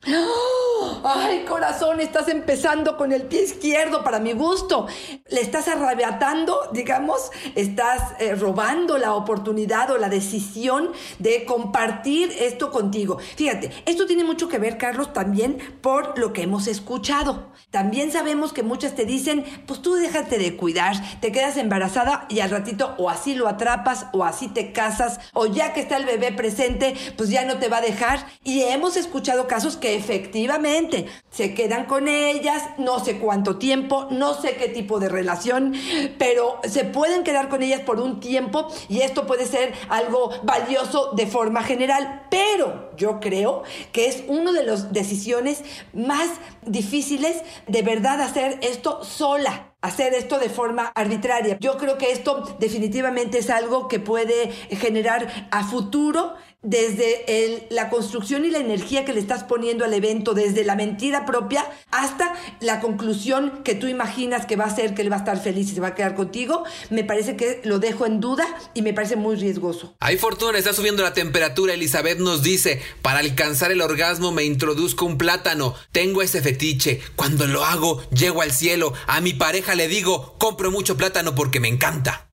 Ay, 1.02 1.44
corazón, 1.48 2.00
estás 2.00 2.28
empezando 2.28 2.98
con 2.98 3.12
el 3.12 3.22
pie 3.22 3.44
izquierdo 3.44 4.04
para 4.04 4.18
mi 4.18 4.32
gusto. 4.32 4.86
Le 5.30 5.40
estás 5.40 5.66
arrabiatando, 5.68 6.68
digamos, 6.72 7.30
estás 7.54 8.12
eh, 8.18 8.34
robando 8.34 8.98
la 8.98 9.14
oportunidad 9.14 9.90
o 9.90 9.98
la 9.98 10.10
decisión 10.10 10.90
de 11.18 11.46
compartir 11.46 12.30
esto 12.38 12.70
contigo. 12.70 13.18
Fíjate, 13.36 13.70
esto 13.86 14.06
tiene 14.06 14.24
mucho 14.24 14.48
que 14.48 14.58
ver, 14.58 14.76
Carlos, 14.76 15.12
también 15.14 15.58
por 15.80 16.18
lo 16.18 16.34
que 16.34 16.42
hemos 16.42 16.66
escuchado. 16.66 17.50
También 17.70 18.12
sabemos 18.12 18.52
que 18.52 18.62
muchas 18.62 18.94
te 18.94 19.06
dicen, 19.06 19.44
pues 19.66 19.80
tú 19.80 19.94
déjate 19.94 20.38
de 20.38 20.56
cuidar, 20.56 20.96
te 21.20 21.32
quedas 21.32 21.56
embarazada 21.56 22.26
y 22.28 22.40
al 22.40 22.50
ratito 22.50 22.94
o 22.98 23.08
así 23.08 23.34
lo 23.34 23.48
atrapas 23.48 24.06
o 24.12 24.24
así 24.24 24.48
te 24.48 24.72
casas 24.72 25.20
o 25.32 25.46
ya 25.46 25.72
que 25.72 25.80
está 25.80 25.96
el 25.96 26.04
bebé 26.04 26.32
presente, 26.32 26.94
pues 27.16 27.30
ya 27.30 27.44
no 27.44 27.58
te 27.58 27.68
va 27.68 27.78
a 27.78 27.82
dejar. 27.82 28.26
Y 28.44 28.62
hemos 28.62 28.96
escuchado 28.96 29.46
casos 29.46 29.76
que 29.76 29.94
efectivamente 29.94 30.89
se 31.30 31.54
quedan 31.54 31.86
con 31.86 32.08
ellas, 32.08 32.62
no 32.78 33.02
sé 33.04 33.18
cuánto 33.18 33.56
tiempo, 33.56 34.08
no 34.10 34.34
sé 34.34 34.56
qué 34.56 34.68
tipo 34.68 34.98
de 35.00 35.08
relación, 35.08 35.74
pero 36.18 36.60
se 36.68 36.84
pueden 36.84 37.24
quedar 37.24 37.48
con 37.48 37.62
ellas 37.62 37.80
por 37.80 38.00
un 38.00 38.20
tiempo 38.20 38.68
y 38.88 39.00
esto 39.00 39.26
puede 39.26 39.46
ser 39.46 39.72
algo 39.88 40.30
valioso 40.42 41.12
de 41.12 41.26
forma 41.26 41.62
general, 41.62 42.26
pero 42.30 42.90
yo 42.96 43.20
creo 43.20 43.62
que 43.92 44.06
es 44.06 44.24
una 44.28 44.52
de 44.52 44.64
las 44.64 44.92
decisiones 44.92 45.62
más 45.92 46.28
difíciles 46.66 47.42
de 47.66 47.82
verdad 47.82 48.20
hacer 48.20 48.58
esto 48.62 49.04
sola 49.04 49.69
hacer 49.82 50.14
esto 50.14 50.38
de 50.38 50.48
forma 50.48 50.92
arbitraria. 50.94 51.58
Yo 51.60 51.76
creo 51.78 51.98
que 51.98 52.12
esto 52.12 52.56
definitivamente 52.58 53.38
es 53.38 53.50
algo 53.50 53.88
que 53.88 54.00
puede 54.00 54.50
generar 54.70 55.48
a 55.50 55.64
futuro 55.64 56.34
desde 56.62 57.66
la 57.70 57.88
construcción 57.88 58.44
y 58.44 58.50
la 58.50 58.58
energía 58.58 59.06
que 59.06 59.14
le 59.14 59.20
estás 59.20 59.44
poniendo 59.44 59.84
al 59.84 59.94
evento, 59.94 60.34
desde 60.34 60.62
la 60.62 60.76
mentira 60.76 61.24
propia 61.24 61.64
hasta 61.90 62.34
la 62.60 62.80
conclusión 62.80 63.62
que 63.64 63.74
tú 63.74 63.86
imaginas 63.86 64.44
que 64.44 64.56
va 64.56 64.64
a 64.64 64.74
ser 64.74 64.94
que 64.94 65.00
él 65.00 65.10
va 65.10 65.16
a 65.16 65.20
estar 65.20 65.42
feliz 65.42 65.70
y 65.70 65.74
se 65.74 65.80
va 65.80 65.88
a 65.88 65.94
quedar 65.94 66.14
contigo, 66.14 66.64
me 66.90 67.02
parece 67.02 67.34
que 67.34 67.62
lo 67.64 67.78
dejo 67.78 68.04
en 68.04 68.20
duda 68.20 68.46
y 68.74 68.82
me 68.82 68.92
parece 68.92 69.16
muy 69.16 69.36
riesgoso. 69.36 69.94
Hay 70.00 70.18
fortuna, 70.18 70.58
está 70.58 70.74
subiendo 70.74 71.02
la 71.02 71.14
temperatura. 71.14 71.72
Elizabeth 71.72 72.18
nos 72.18 72.42
dice, 72.42 72.82
para 73.00 73.20
alcanzar 73.20 73.72
el 73.72 73.80
orgasmo 73.80 74.30
me 74.30 74.44
introduzco 74.44 75.06
un 75.06 75.16
plátano, 75.16 75.74
tengo 75.92 76.20
ese 76.20 76.42
fetiche, 76.42 77.00
cuando 77.16 77.46
lo 77.46 77.64
hago 77.64 78.02
llego 78.10 78.42
al 78.42 78.52
cielo, 78.52 78.92
a 79.06 79.22
mi 79.22 79.32
pareja 79.32 79.69
le 79.74 79.88
digo, 79.88 80.34
compro 80.38 80.70
mucho 80.70 80.96
plátano 80.96 81.34
porque 81.34 81.60
me 81.60 81.68
encanta. 81.68 82.28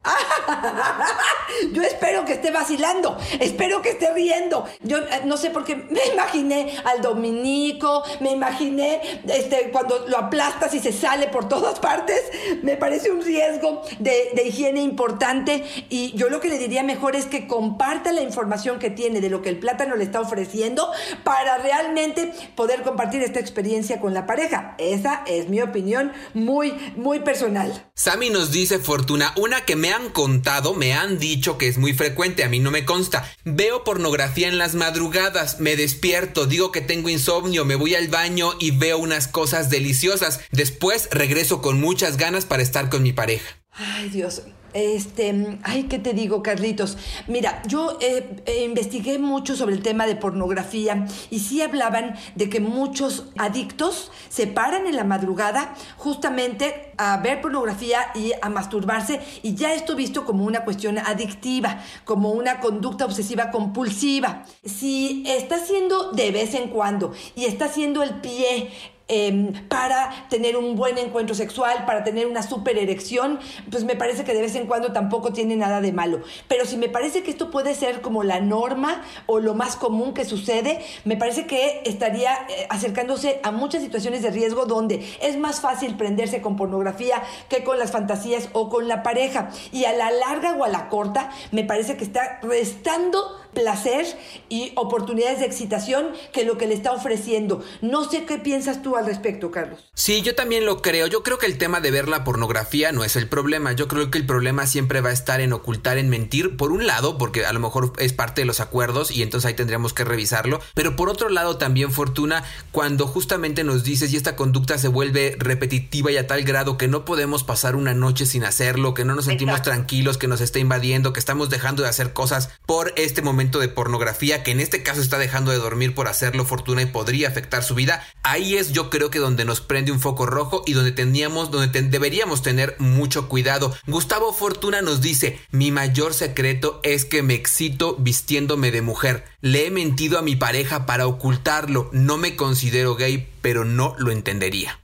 Yo 1.73 1.82
espero 1.82 2.26
que 2.26 2.34
esté 2.34 2.52
vacilando, 2.52 3.17
espero 3.39 3.82
que 3.82 3.89
esté 3.89 4.13
riendo. 4.13 4.65
Yo 4.82 4.97
eh, 4.97 5.21
no 5.26 5.38
sé 5.38 5.50
por 5.50 5.65
qué 5.65 5.76
me 5.76 6.06
imaginé 6.13 6.78
al 6.86 7.02
Dominico, 7.02 8.04
me 8.19 8.32
imaginé 8.32 9.02
este, 9.28 9.69
cuando 9.71 10.06
lo 10.08 10.17
aplastas 10.17 10.73
y 10.73 10.80
se 10.80 10.91
sale 10.91 11.28
por 11.28 11.50
todas 11.50 11.80
partes. 11.80 12.21
Me 12.63 12.78
parece 12.78 13.12
un 13.12 13.21
riesgo 13.21 13.82
de, 14.00 14.32
de 14.34 14.47
higiene 14.47 14.82
importante 14.82 15.63
y 15.89 16.13
yo 16.15 16.30
lo 16.30 16.39
que 16.39 16.50
le 16.50 16.58
diría 16.58 16.84
mejor 16.84 17.15
es 17.15 17.26
que 17.26 17.47
comparta 17.47 18.12
la 18.12 18.21
información 18.21 18.80
que 18.80 18.89
tiene 18.89 19.21
de 19.21 19.30
lo 19.30 19.41
que 19.41 19.50
el 19.50 19.60
plátano 19.60 19.95
le 19.95 20.04
está 20.04 20.21
ofreciendo 20.21 20.91
para 21.23 21.58
realmente 21.58 22.34
poder 22.56 22.84
compartir 22.84 23.21
esta 23.23 23.39
experiencia 23.39 24.00
con 24.00 24.13
la 24.13 24.26
pareja. 24.26 24.76
Esa 24.78 25.23
es 25.26 25.50
mi 25.50 25.62
opinión 25.62 26.12
muy, 26.34 26.71
muy 26.95 27.19
personal. 27.28 27.92
Sammy 27.94 28.30
nos 28.30 28.52
dice, 28.52 28.80
Fortuna, 28.80 29.34
una 29.36 29.66
que 29.66 29.76
me 29.76 29.92
han 29.92 30.12
contado, 30.12 30.74
me 30.74 30.94
han 30.94 31.20
dicho 31.20 31.58
que 31.58 31.68
es 31.68 31.78
muy 31.78 31.92
frecuente, 31.92 32.46
a 32.46 32.50
mí 32.50 32.60
no 32.60 32.72
me 32.72 32.86
consta. 32.86 33.30
Veo 33.44 33.84
pornografía 33.84 34.48
en 34.48 34.58
las 34.58 34.76
madrugadas, 34.76 35.60
me 35.60 35.76
despierto, 35.76 36.46
digo 36.46 36.72
que 36.72 36.80
tengo 36.80 37.10
insomnio, 37.10 37.66
me 37.66 37.76
voy 37.76 37.96
al 37.96 38.08
baño 38.08 38.54
y 38.62 38.72
veo 38.72 38.98
unas 38.98 39.28
cosas 39.28 39.70
deliciosas. 39.70 40.40
Después 40.52 41.10
regreso 41.12 41.62
con 41.62 41.82
muchas 41.82 42.16
ganas 42.16 42.46
para 42.46 42.63
estar 42.63 42.90
con 42.90 43.04
mi 43.04 43.12
pareja. 43.12 43.58
Ay, 43.72 44.08
Dios. 44.08 44.44
Este, 44.78 45.58
ay, 45.63 45.86
¿qué 45.86 45.98
te 45.98 46.13
digo, 46.13 46.44
Carlitos? 46.44 47.00
Mira, 47.26 47.63
yo 47.66 47.98
eh, 48.00 48.44
eh, 48.46 48.63
investigué 48.63 49.18
mucho 49.18 49.56
sobre 49.56 49.74
el 49.74 49.82
tema 49.82 50.06
de 50.06 50.16
pornografía 50.16 51.08
y 51.32 51.40
sí 51.40 51.63
hablaban 51.63 52.16
de 52.36 52.48
que 52.48 52.60
muchos 52.60 53.26
adictos 53.40 54.12
se 54.30 54.46
paran 54.46 54.86
en 54.86 54.96
la 54.96 55.04
madrugada 55.04 55.74
justamente 55.98 56.94
a 56.98 57.18
ver 57.18 57.42
pornografía 57.42 58.12
y 58.13 58.34
a 58.40 58.50
masturbarse 58.50 59.20
y 59.42 59.56
ya 59.56 59.74
esto 59.74 59.96
visto 59.96 60.26
como 60.26 60.46
una 60.46 60.63
cuestión 60.63 61.00
adictiva, 61.00 61.80
como 62.06 62.30
una 62.30 62.60
conducta 62.60 63.06
obsesiva 63.06 63.50
compulsiva. 63.50 64.46
Si 64.63 65.24
está 65.26 65.56
haciendo 65.56 66.12
de 66.12 66.30
vez 66.30 66.54
en 66.54 66.70
cuando 66.70 67.13
y 67.36 67.46
está 67.46 67.66
haciendo 67.66 68.04
el 68.04 68.22
pie 68.22 68.70
Em, 69.10 69.54
para 69.70 70.28
tener 70.30 70.58
un 70.58 70.76
buen 70.76 70.98
encuentro 70.98 71.34
sexual, 71.34 71.86
para 71.86 72.04
tener 72.04 72.28
una 72.28 72.43
super 72.43 72.78
erección, 72.78 73.39
pues 73.72 73.86
me 73.86 73.96
parece 73.96 74.26
que 74.26 74.34
de 74.34 74.41
vez 74.41 74.54
en 74.56 74.67
cuando 74.67 74.91
tampoco 74.91 75.32
tiene 75.32 75.56
nada 75.56 75.80
de 75.80 75.93
malo. 75.93 76.20
Pero 76.50 76.65
si 76.65 76.76
me 76.76 76.89
parece 76.89 77.24
que 77.24 77.32
esto 77.32 77.50
puede 77.50 77.74
ser 77.74 78.02
como 78.02 78.24
la 78.24 78.41
norma 78.41 79.02
o 79.26 79.39
lo 79.39 79.54
más 79.54 79.78
común 79.78 80.13
que 80.13 80.26
sucede, 80.26 80.84
me 81.06 81.15
parece 81.15 81.48
que 81.48 81.84
estaría 81.86 82.34
eh, 82.50 82.67
acercándose 82.70 83.39
a 83.43 83.52
muchas 83.52 83.82
situaciones 83.82 84.24
de 84.24 84.32
riesgo 84.32 84.65
donde 84.65 85.08
es 85.22 85.38
más 85.38 85.62
fácil 85.62 85.96
prenderse 85.96 86.41
con 86.41 86.58
pornografía 86.58 87.24
que 87.48 87.63
con 87.63 87.80
las 87.80 87.91
fantasías 87.91 88.50
o 88.52 88.67
con 88.67 88.89
la 88.89 89.04
pareja. 89.04 89.52
Y 89.72 89.86
a 89.86 89.93
la 89.93 90.12
larga 90.12 90.58
o 90.60 90.65
a 90.65 90.67
la 90.67 90.89
corta, 90.89 91.30
me 91.54 91.63
parece 91.63 91.96
que 91.96 92.04
está 92.04 92.41
restando 92.41 93.38
placer 93.58 94.06
y 94.50 94.72
oportunidades 94.76 95.39
de 95.39 95.46
excitación 95.46 96.10
que 96.32 96.46
lo 96.46 96.58
que 96.58 96.67
le 96.67 96.76
está 96.76 96.91
ofreciendo. 96.91 97.63
No 97.82 98.10
sé 98.10 98.26
qué 98.26 98.38
piensas 98.38 98.84
tú 98.84 98.96
al 98.96 99.06
respecto, 99.06 99.50
Carlos. 99.50 99.80
Sí, 99.96 100.22
yo 100.22 100.36
también 100.36 100.65
lo 100.65 100.82
creo. 100.82 101.08
Yo 101.08 101.24
creo 101.24 101.39
que 101.39 101.48
el 101.48 101.58
tema 101.58 101.82
de 101.82 101.91
ver 101.91 102.08
la 102.08 102.24
pornografía 102.24 102.91
no 102.91 103.04
es 103.04 103.15
el 103.15 103.28
problema. 103.28 103.74
Yo 103.74 103.88
creo 103.88 104.12
que 104.12 104.20
el 104.20 104.26
problema 104.26 104.67
siempre 104.67 105.02
va 105.02 105.10
a 105.10 105.13
estar 105.13 105.41
en 105.41 105.54
ocultar, 105.54 105.98
en 105.98 106.10
mentir, 106.10 106.56
por 106.56 106.72
un 106.72 106.86
lado, 106.86 107.17
porque 107.17 107.46
a 107.46 107.54
lo 107.54 107.60
mejor 107.60 107.93
es 107.98 108.13
parte 108.13 108.41
de 108.41 108.46
los 108.46 108.60
acuerdos 108.60 109.10
y 109.10 109.24
entonces 109.24 109.48
ahí 109.48 109.56
tendríamos 109.56 109.93
que 109.93 110.04
revisarlo. 110.04 110.60
Pero 110.76 110.96
por 110.96 111.10
otro 111.10 111.30
lado 111.30 111.58
también, 111.58 111.91
Fortuna, 111.91 112.43
cuando 112.72 113.08
justamente 113.08 113.63
nos 113.63 113.84
dices 113.84 114.13
y 114.13 114.17
esta 114.17 114.36
conducta 114.36 114.78
se 114.78 114.88
vuelve 114.88 115.36
repetitiva 115.39 116.12
y 116.12 116.17
a 116.17 116.28
tal 116.28 116.43
grado 116.43 116.78
que 116.78 116.88
no 116.88 117.06
podemos 117.06 117.43
pasar 117.43 117.76
una 117.76 117.93
noche 117.93 118.26
sin 118.26 118.43
hacerlo, 118.43 118.93
que 118.93 119.06
no 119.06 119.15
nos 119.15 119.26
sentimos 119.26 119.62
tranquilos, 119.62 120.17
que 120.17 120.28
nos 120.28 120.41
está 120.41 120.60
invadiendo, 120.60 121.13
que 121.13 121.20
estamos 121.20 121.50
dejando 121.50 121.84
de 121.84 121.89
hacer 121.89 122.13
cosas 122.13 122.50
por 122.65 122.93
este 122.98 123.22
momento 123.22 123.47
de 123.52 123.70
pornografía 123.70 124.44
que 124.44 124.52
en 124.52 124.60
este 124.60 124.84
caso 124.84 125.02
está 125.02 125.18
dejando 125.18 125.52
de 125.52 125.58
dormir 125.58 125.96
por 125.96 126.08
hacerlo 126.08 126.46
fortuna 126.46 126.82
y 126.82 126.88
podría 126.88 127.30
afectar 127.30 127.64
su 127.64 127.74
vida, 127.74 128.06
ahí 128.24 128.58
es 128.58 128.74
yo 128.74 128.90
creo 128.90 129.10
que 129.10 129.20
donde 129.20 129.46
nos 129.46 129.62
prende 129.62 129.92
un 129.92 130.00
foco 130.00 130.26
rojo 130.26 130.64
y 130.66 130.74
donde 130.74 130.92
teníamos, 130.92 131.50
donde 131.52 131.82
deberíamos 131.84 132.42
tener 132.42 132.76
mucho 132.80 133.30
cuidado. 133.30 133.76
Gustavo 133.88 134.34
Fortuna 134.34 134.82
nos 134.82 135.02
dice, 135.02 135.40
mi 135.52 135.72
mayor 135.72 136.14
secreto 136.14 136.80
es 136.84 137.06
que 137.06 137.24
me 137.24 137.34
excito 137.34 137.96
vistiéndome 137.98 138.72
de 138.72 138.82
mujer. 138.82 139.24
Le 139.42 139.68
he 139.68 139.72
mentido 139.72 140.20
a 140.20 140.22
mi 140.22 140.36
pareja 140.36 140.86
para 140.86 141.08
ocultarlo. 141.08 141.90
No 141.94 142.18
me 142.18 142.36
considero 142.36 142.96
gay, 142.96 143.30
pero 143.42 143.66
no 143.66 143.96
lo 143.98 144.12
entendería. 144.12 144.80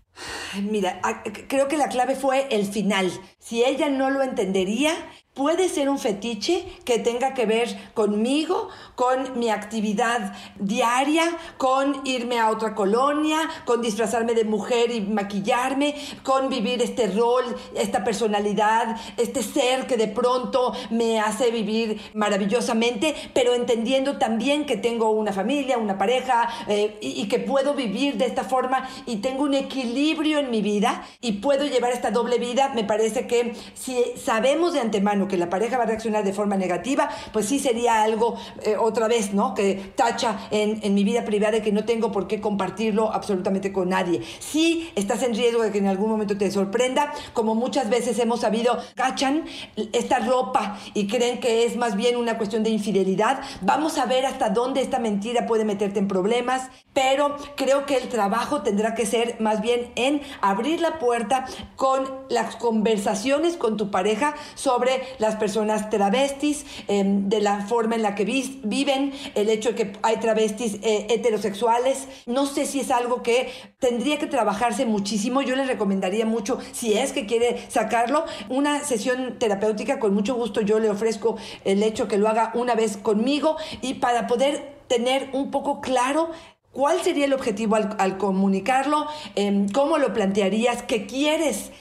Mira, 0.61 1.01
creo 1.47 1.67
que 1.67 1.77
la 1.77 1.89
clave 1.89 2.15
fue 2.15 2.47
el 2.51 2.67
final. 2.67 3.11
Si 3.39 3.63
ella 3.63 3.89
no 3.89 4.09
lo 4.09 4.21
entendería, 4.21 4.95
Puede 5.33 5.67
ser 5.67 5.89
un 5.89 5.97
fetiche 5.97 6.63
que 6.85 6.99
tenga 6.99 7.33
que 7.33 7.47
ver 7.47 7.91
conmigo, 7.95 8.69
con 8.93 9.39
mi 9.39 9.49
actividad 9.49 10.35
diaria, 10.59 11.23
con 11.57 12.01
irme 12.05 12.37
a 12.37 12.51
otra 12.51 12.75
colonia, 12.75 13.39
con 13.65 13.81
disfrazarme 13.81 14.35
de 14.35 14.43
mujer 14.43 14.91
y 14.91 15.01
maquillarme, 15.01 15.95
con 16.21 16.49
vivir 16.49 16.83
este 16.83 17.07
rol, 17.07 17.43
esta 17.75 18.03
personalidad, 18.03 18.95
este 19.17 19.41
ser 19.41 19.87
que 19.87 19.97
de 19.97 20.07
pronto 20.07 20.71
me 20.91 21.19
hace 21.19 21.49
vivir 21.49 21.99
maravillosamente, 22.13 23.15
pero 23.33 23.55
entendiendo 23.55 24.19
también 24.19 24.67
que 24.67 24.77
tengo 24.77 25.09
una 25.09 25.33
familia, 25.33 25.79
una 25.79 25.97
pareja 25.97 26.47
eh, 26.67 26.99
y, 27.01 27.19
y 27.23 27.27
que 27.27 27.39
puedo 27.39 27.73
vivir 27.73 28.17
de 28.17 28.25
esta 28.25 28.43
forma 28.43 28.87
y 29.07 29.15
tengo 29.15 29.45
un 29.45 29.55
equilibrio 29.55 30.37
en 30.37 30.51
mi 30.51 30.61
vida 30.61 31.07
y 31.21 31.31
puedo 31.33 31.65
llevar 31.65 31.91
esta 31.91 32.11
doble 32.11 32.37
vida. 32.37 32.71
Me 32.75 32.83
parece 32.83 33.25
que 33.25 33.55
si 33.73 33.97
sabemos 34.15 34.73
de 34.73 34.79
antemano, 34.79 35.22
que 35.27 35.37
la 35.37 35.49
pareja 35.49 35.77
va 35.77 35.83
a 35.83 35.87
reaccionar 35.87 36.23
de 36.23 36.33
forma 36.33 36.55
negativa, 36.55 37.09
pues 37.31 37.45
sí 37.45 37.59
sería 37.59 38.03
algo 38.03 38.37
eh, 38.63 38.75
otra 38.77 39.07
vez, 39.07 39.33
¿no? 39.33 39.53
Que 39.53 39.93
tacha 39.95 40.47
en, 40.51 40.79
en, 40.83 40.93
mi 40.93 41.03
vida 41.03 41.25
privada 41.25 41.57
y 41.57 41.61
que 41.61 41.71
no 41.71 41.85
tengo 41.85 42.11
por 42.11 42.27
qué 42.27 42.39
compartirlo 42.39 43.11
absolutamente 43.11 43.71
con 43.73 43.89
nadie. 43.89 44.21
Si 44.39 44.91
estás 44.95 45.23
en 45.23 45.35
riesgo 45.35 45.63
de 45.63 45.71
que 45.71 45.79
en 45.79 45.87
algún 45.87 46.09
momento 46.09 46.37
te 46.37 46.51
sorprenda, 46.51 47.11
como 47.33 47.55
muchas 47.55 47.89
veces 47.89 48.19
hemos 48.19 48.41
sabido, 48.41 48.77
cachan 48.95 49.45
esta 49.75 50.19
ropa 50.19 50.77
y 50.93 51.07
creen 51.07 51.39
que 51.39 51.65
es 51.65 51.75
más 51.77 51.95
bien 51.95 52.15
una 52.17 52.37
cuestión 52.37 52.63
de 52.63 52.69
infidelidad. 52.69 53.41
Vamos 53.61 53.97
a 53.97 54.05
ver 54.05 54.25
hasta 54.25 54.49
dónde 54.49 54.81
esta 54.81 54.99
mentira 54.99 55.45
puede 55.45 55.65
meterte 55.65 55.99
en 55.99 56.07
problemas, 56.07 56.69
pero 56.93 57.35
creo 57.55 57.85
que 57.85 57.97
el 57.97 58.09
trabajo 58.09 58.61
tendrá 58.61 58.95
que 58.95 59.05
ser 59.05 59.37
más 59.39 59.61
bien 59.61 59.91
en 59.95 60.21
abrir 60.41 60.81
la 60.81 60.99
puerta 60.99 61.45
con 61.75 62.09
las 62.29 62.55
conversaciones 62.55 63.57
con 63.57 63.77
tu 63.77 63.91
pareja 63.91 64.35
sobre 64.55 65.01
las 65.19 65.35
personas 65.35 65.89
travestis, 65.89 66.65
em, 66.87 67.29
de 67.29 67.41
la 67.41 67.65
forma 67.65 67.95
en 67.95 68.01
la 68.01 68.15
que 68.15 68.25
viven, 68.25 69.13
el 69.35 69.49
hecho 69.49 69.69
de 69.69 69.75
que 69.75 69.93
hay 70.01 70.17
travestis 70.17 70.75
eh, 70.81 71.07
heterosexuales. 71.09 72.07
No 72.25 72.45
sé 72.45 72.65
si 72.65 72.79
es 72.79 72.91
algo 72.91 73.23
que 73.23 73.49
tendría 73.79 74.17
que 74.19 74.27
trabajarse 74.27 74.85
muchísimo. 74.85 75.41
Yo 75.41 75.55
les 75.55 75.67
recomendaría 75.67 76.25
mucho, 76.25 76.59
si 76.71 76.93
es 76.93 77.11
que 77.11 77.25
quiere 77.25 77.69
sacarlo, 77.69 78.25
una 78.49 78.83
sesión 78.83 79.37
terapéutica. 79.39 79.99
Con 79.99 80.13
mucho 80.13 80.35
gusto 80.35 80.61
yo 80.61 80.79
le 80.79 80.89
ofrezco 80.89 81.37
el 81.65 81.83
hecho 81.83 82.07
que 82.07 82.17
lo 82.17 82.27
haga 82.27 82.51
una 82.55 82.75
vez 82.75 82.97
conmigo 82.97 83.57
y 83.81 83.95
para 83.95 84.27
poder 84.27 84.73
tener 84.87 85.29
un 85.33 85.49
poco 85.49 85.81
claro 85.81 86.29
¿Cuál 86.73 87.03
sería 87.03 87.25
el 87.25 87.33
objetivo 87.33 87.75
al, 87.75 88.17
comunicarlo? 88.17 89.05
Em, 89.35 89.69
¿Cómo 89.69 89.99
lo 89.99 90.11
plantearías? 90.11 90.81
¿Qué 90.81 91.05
quieres? 91.05 91.71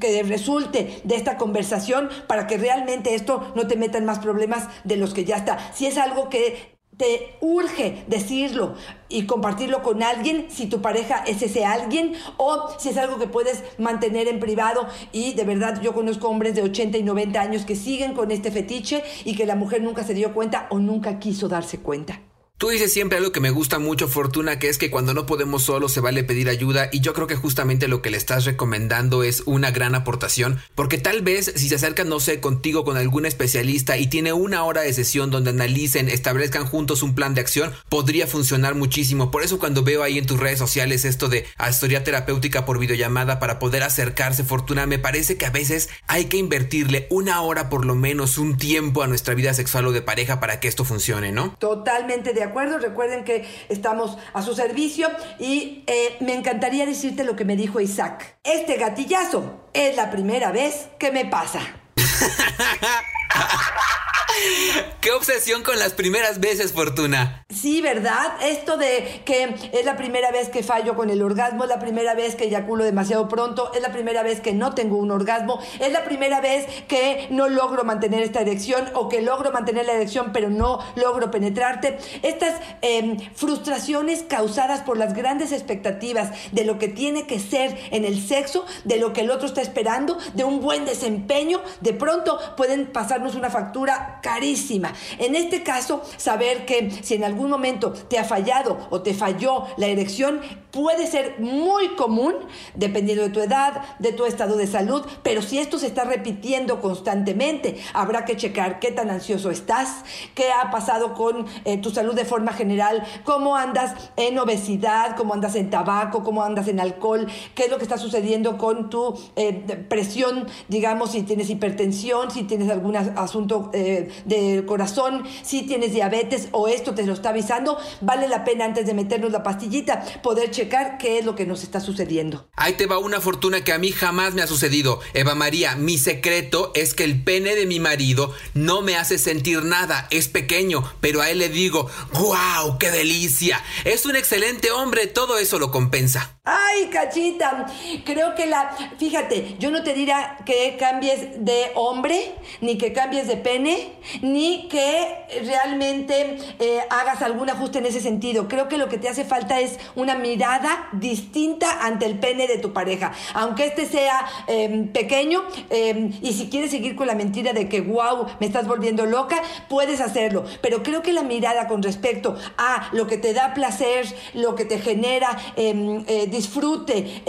Que 0.00 0.22
resulte 0.24 1.00
de 1.04 1.16
esta 1.16 1.36
conversación 1.36 2.08
para 2.26 2.46
que 2.46 2.58
realmente 2.58 3.14
esto 3.14 3.52
no 3.54 3.66
te 3.66 3.76
meta 3.76 3.98
en 3.98 4.04
más 4.04 4.18
problemas 4.18 4.68
de 4.84 4.96
los 4.96 5.14
que 5.14 5.24
ya 5.24 5.36
está. 5.36 5.72
Si 5.72 5.86
es 5.86 5.98
algo 5.98 6.28
que 6.28 6.76
te 6.96 7.36
urge 7.40 8.04
decirlo 8.06 8.74
y 9.08 9.26
compartirlo 9.26 9.82
con 9.82 10.02
alguien, 10.02 10.46
si 10.48 10.66
tu 10.66 10.80
pareja 10.80 11.22
es 11.26 11.42
ese 11.42 11.64
alguien, 11.64 12.14
o 12.38 12.70
si 12.78 12.88
es 12.88 12.96
algo 12.96 13.18
que 13.18 13.26
puedes 13.26 13.62
mantener 13.78 14.28
en 14.28 14.40
privado. 14.40 14.86
Y 15.12 15.34
de 15.34 15.44
verdad 15.44 15.80
yo 15.82 15.94
conozco 15.94 16.28
hombres 16.28 16.54
de 16.54 16.62
80 16.62 16.98
y 16.98 17.02
90 17.02 17.40
años 17.40 17.64
que 17.64 17.76
siguen 17.76 18.14
con 18.14 18.30
este 18.30 18.50
fetiche 18.50 19.02
y 19.24 19.36
que 19.36 19.46
la 19.46 19.56
mujer 19.56 19.82
nunca 19.82 20.04
se 20.04 20.14
dio 20.14 20.32
cuenta 20.32 20.66
o 20.70 20.78
nunca 20.78 21.18
quiso 21.18 21.48
darse 21.48 21.78
cuenta. 21.78 22.20
Tú 22.58 22.70
dices 22.70 22.90
siempre 22.90 23.18
algo 23.18 23.32
que 23.32 23.40
me 23.40 23.50
gusta 23.50 23.78
mucho, 23.78 24.08
Fortuna, 24.08 24.58
que 24.58 24.70
es 24.70 24.78
que 24.78 24.90
cuando 24.90 25.12
no 25.12 25.26
podemos 25.26 25.62
solo 25.62 25.90
se 25.90 26.00
vale 26.00 26.24
pedir 26.24 26.48
ayuda 26.48 26.88
y 26.90 27.00
yo 27.00 27.12
creo 27.12 27.26
que 27.26 27.36
justamente 27.36 27.86
lo 27.86 28.00
que 28.00 28.08
le 28.08 28.16
estás 28.16 28.46
recomendando 28.46 29.24
es 29.24 29.42
una 29.44 29.72
gran 29.72 29.94
aportación, 29.94 30.58
porque 30.74 30.96
tal 30.96 31.20
vez 31.20 31.52
si 31.54 31.68
se 31.68 31.74
acercan, 31.74 32.08
no 32.08 32.18
sé, 32.18 32.40
contigo 32.40 32.82
con 32.82 32.96
algún 32.96 33.26
especialista 33.26 33.98
y 33.98 34.06
tiene 34.06 34.32
una 34.32 34.64
hora 34.64 34.80
de 34.80 34.94
sesión 34.94 35.30
donde 35.30 35.50
analicen, 35.50 36.08
establezcan 36.08 36.64
juntos 36.64 37.02
un 37.02 37.14
plan 37.14 37.34
de 37.34 37.42
acción, 37.42 37.74
podría 37.90 38.26
funcionar 38.26 38.74
muchísimo. 38.74 39.30
Por 39.30 39.42
eso 39.42 39.58
cuando 39.58 39.82
veo 39.82 40.02
ahí 40.02 40.16
en 40.16 40.24
tus 40.24 40.40
redes 40.40 40.58
sociales 40.58 41.04
esto 41.04 41.28
de 41.28 41.44
asesoría 41.58 42.04
terapéutica 42.04 42.64
por 42.64 42.78
videollamada 42.78 43.38
para 43.38 43.58
poder 43.58 43.82
acercarse, 43.82 44.44
Fortuna, 44.44 44.86
me 44.86 44.98
parece 44.98 45.36
que 45.36 45.44
a 45.44 45.50
veces 45.50 45.90
hay 46.06 46.24
que 46.24 46.38
invertirle 46.38 47.06
una 47.10 47.42
hora 47.42 47.68
por 47.68 47.84
lo 47.84 47.94
menos, 47.94 48.38
un 48.38 48.56
tiempo 48.56 49.02
a 49.02 49.08
nuestra 49.08 49.34
vida 49.34 49.52
sexual 49.52 49.88
o 49.88 49.92
de 49.92 50.00
pareja 50.00 50.40
para 50.40 50.58
que 50.58 50.68
esto 50.68 50.86
funcione, 50.86 51.32
¿no? 51.32 51.54
Totalmente 51.58 52.32
de 52.32 52.45
acuerdo? 52.46 52.78
Recuerden 52.78 53.24
que 53.24 53.46
estamos 53.68 54.18
a 54.32 54.42
su 54.42 54.54
servicio 54.54 55.08
y 55.38 55.84
eh, 55.86 56.16
me 56.20 56.34
encantaría 56.34 56.86
decirte 56.86 57.24
lo 57.24 57.36
que 57.36 57.44
me 57.44 57.56
dijo 57.56 57.80
Isaac. 57.80 58.38
Este 58.42 58.76
gatillazo 58.76 59.68
es 59.72 59.96
la 59.96 60.10
primera 60.10 60.52
vez 60.52 60.88
que 60.98 61.12
me 61.12 61.26
pasa. 61.26 61.60
Qué 65.00 65.12
obsesión 65.12 65.62
con 65.62 65.78
las 65.78 65.92
primeras 65.92 66.40
veces, 66.40 66.72
Fortuna. 66.72 67.44
Sí, 67.48 67.80
¿verdad? 67.80 68.36
Esto 68.42 68.76
de 68.76 69.22
que 69.24 69.54
es 69.72 69.84
la 69.84 69.96
primera 69.96 70.30
vez 70.30 70.48
que 70.48 70.62
fallo 70.62 70.96
con 70.96 71.10
el 71.10 71.22
orgasmo, 71.22 71.64
es 71.64 71.70
la 71.70 71.78
primera 71.78 72.14
vez 72.14 72.34
que 72.34 72.44
eyaculo 72.44 72.84
demasiado 72.84 73.28
pronto, 73.28 73.72
es 73.72 73.82
la 73.82 73.92
primera 73.92 74.22
vez 74.22 74.40
que 74.40 74.52
no 74.52 74.74
tengo 74.74 74.96
un 74.96 75.10
orgasmo, 75.10 75.60
es 75.80 75.92
la 75.92 76.04
primera 76.04 76.40
vez 76.40 76.66
que 76.88 77.28
no 77.30 77.48
logro 77.48 77.84
mantener 77.84 78.22
esta 78.22 78.40
erección 78.40 78.88
o 78.94 79.08
que 79.08 79.22
logro 79.22 79.52
mantener 79.52 79.86
la 79.86 79.92
erección 79.92 80.32
pero 80.32 80.50
no 80.50 80.80
logro 80.96 81.30
penetrarte. 81.30 81.98
Estas 82.22 82.60
em, 82.82 83.18
frustraciones 83.34 84.24
causadas 84.24 84.80
por 84.80 84.98
las 84.98 85.14
grandes 85.14 85.52
expectativas 85.52 86.30
de 86.52 86.64
lo 86.64 86.78
que 86.78 86.88
tiene 86.88 87.26
que 87.26 87.38
ser 87.38 87.78
en 87.90 88.04
el 88.04 88.20
sexo, 88.20 88.66
de 88.84 88.96
lo 88.96 89.12
que 89.12 89.20
el 89.20 89.30
otro 89.30 89.46
está 89.46 89.62
esperando, 89.62 90.18
de 90.34 90.44
un 90.44 90.60
buen 90.60 90.84
desempeño, 90.84 91.62
de 91.80 91.92
pronto 91.92 92.38
pueden 92.56 92.86
pasarnos 92.86 93.34
una 93.34 93.50
factura 93.50 94.20
carísima. 94.26 94.92
En 95.18 95.36
este 95.36 95.62
caso, 95.62 96.02
saber 96.16 96.66
que 96.66 96.90
si 97.02 97.14
en 97.14 97.22
algún 97.22 97.48
momento 97.48 97.92
te 97.92 98.18
ha 98.18 98.24
fallado 98.24 98.76
o 98.90 99.00
te 99.00 99.14
falló 99.14 99.66
la 99.76 99.86
erección, 99.86 100.40
puede 100.72 101.06
ser 101.06 101.36
muy 101.38 101.94
común, 101.94 102.34
dependiendo 102.74 103.22
de 103.22 103.30
tu 103.30 103.40
edad, 103.40 103.82
de 104.00 104.12
tu 104.12 104.24
estado 104.24 104.56
de 104.56 104.66
salud, 104.66 105.06
pero 105.22 105.42
si 105.42 105.60
esto 105.60 105.78
se 105.78 105.86
está 105.86 106.02
repitiendo 106.02 106.80
constantemente, 106.80 107.76
habrá 107.94 108.24
que 108.24 108.36
checar 108.36 108.80
qué 108.80 108.90
tan 108.90 109.10
ansioso 109.10 109.52
estás, 109.52 110.02
qué 110.34 110.50
ha 110.50 110.72
pasado 110.72 111.14
con 111.14 111.46
eh, 111.64 111.78
tu 111.78 111.90
salud 111.90 112.14
de 112.14 112.24
forma 112.24 112.52
general, 112.52 113.04
cómo 113.22 113.54
andas 113.54 113.94
en 114.16 114.36
obesidad, 114.40 115.14
cómo 115.16 115.34
andas 115.34 115.54
en 115.54 115.70
tabaco, 115.70 116.24
cómo 116.24 116.42
andas 116.42 116.66
en 116.66 116.80
alcohol, 116.80 117.28
qué 117.54 117.66
es 117.66 117.70
lo 117.70 117.76
que 117.76 117.84
está 117.84 117.96
sucediendo 117.96 118.58
con 118.58 118.90
tu 118.90 119.14
eh, 119.36 119.52
presión, 119.88 120.48
digamos, 120.66 121.12
si 121.12 121.22
tienes 121.22 121.48
hipertensión, 121.48 122.32
si 122.32 122.42
tienes 122.42 122.68
algún 122.70 122.96
asunto 122.96 123.70
eh, 123.72 124.10
del 124.24 124.64
corazón, 124.66 125.24
si 125.42 125.62
tienes 125.62 125.92
diabetes 125.92 126.48
o 126.52 126.68
esto 126.68 126.94
te 126.94 127.04
lo 127.04 127.12
está 127.12 127.30
avisando, 127.30 127.78
vale 128.00 128.28
la 128.28 128.44
pena 128.44 128.64
antes 128.64 128.86
de 128.86 128.94
meternos 128.94 129.32
la 129.32 129.42
pastillita 129.42 130.04
poder 130.22 130.50
checar 130.50 130.98
qué 130.98 131.18
es 131.18 131.24
lo 131.24 131.34
que 131.34 131.46
nos 131.46 131.62
está 131.62 131.80
sucediendo. 131.80 132.48
Ahí 132.56 132.74
te 132.74 132.86
va 132.86 132.98
una 132.98 133.20
fortuna 133.20 133.64
que 133.64 133.72
a 133.72 133.78
mí 133.78 133.92
jamás 133.92 134.34
me 134.34 134.42
ha 134.42 134.46
sucedido. 134.46 135.00
Eva 135.14 135.34
María, 135.34 135.76
mi 135.76 135.98
secreto 135.98 136.72
es 136.74 136.94
que 136.94 137.04
el 137.04 137.22
pene 137.22 137.54
de 137.54 137.66
mi 137.66 137.80
marido 137.80 138.32
no 138.54 138.82
me 138.82 138.96
hace 138.96 139.18
sentir 139.18 139.64
nada, 139.64 140.06
es 140.10 140.28
pequeño, 140.28 140.82
pero 141.00 141.20
a 141.20 141.30
él 141.30 141.38
le 141.38 141.48
digo, 141.48 141.88
¡guau, 142.12 142.78
qué 142.78 142.90
delicia! 142.90 143.62
Es 143.84 144.06
un 144.06 144.16
excelente 144.16 144.70
hombre, 144.70 145.06
todo 145.06 145.38
eso 145.38 145.58
lo 145.58 145.70
compensa. 145.70 146.38
Ay, 146.44 146.86
cachita, 146.92 147.66
creo 148.04 148.34
que 148.36 148.46
la, 148.46 148.76
fíjate, 148.98 149.56
yo 149.58 149.70
no 149.70 149.82
te 149.82 149.94
diría 149.94 150.38
que 150.46 150.76
cambies 150.78 151.44
de 151.44 151.72
hombre, 151.74 152.34
ni 152.60 152.78
que 152.78 152.92
cambies 152.92 153.26
de 153.26 153.36
pene, 153.36 153.98
ni 154.22 154.68
que 154.68 155.26
realmente 155.44 156.38
eh, 156.58 156.80
hagas 156.90 157.22
algún 157.22 157.50
ajuste 157.50 157.78
en 157.78 157.86
ese 157.86 158.00
sentido. 158.00 158.48
Creo 158.48 158.68
que 158.68 158.78
lo 158.78 158.88
que 158.88 158.98
te 158.98 159.08
hace 159.08 159.24
falta 159.24 159.60
es 159.60 159.78
una 159.94 160.16
mirada 160.16 160.88
distinta 160.92 161.84
ante 161.84 162.06
el 162.06 162.18
pene 162.18 162.46
de 162.46 162.58
tu 162.58 162.72
pareja. 162.72 163.12
Aunque 163.34 163.66
este 163.66 163.86
sea 163.86 164.26
em, 164.46 164.88
pequeño, 164.88 165.42
em, 165.70 166.12
y 166.22 166.32
si 166.32 166.48
quieres 166.48 166.70
seguir 166.70 166.96
con 166.96 167.06
la 167.06 167.14
mentira 167.14 167.52
de 167.52 167.68
que, 167.68 167.80
wow, 167.80 168.26
me 168.40 168.46
estás 168.46 168.66
volviendo 168.66 169.06
loca, 169.06 169.42
puedes 169.68 170.00
hacerlo. 170.00 170.44
Pero 170.62 170.82
creo 170.82 171.02
que 171.02 171.12
la 171.12 171.22
mirada 171.22 171.68
con 171.68 171.82
respecto 171.82 172.36
a 172.58 172.88
lo 172.92 173.06
que 173.06 173.16
te 173.16 173.32
da 173.32 173.54
placer, 173.54 174.06
lo 174.34 174.54
que 174.54 174.64
te 174.64 174.78
genera 174.78 175.36
em, 175.56 176.04
eh, 176.06 176.26
disfrute, 176.26 177.22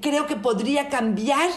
creo 0.00 0.26
que 0.26 0.36
podría 0.36 0.88
cambiar 0.88 1.50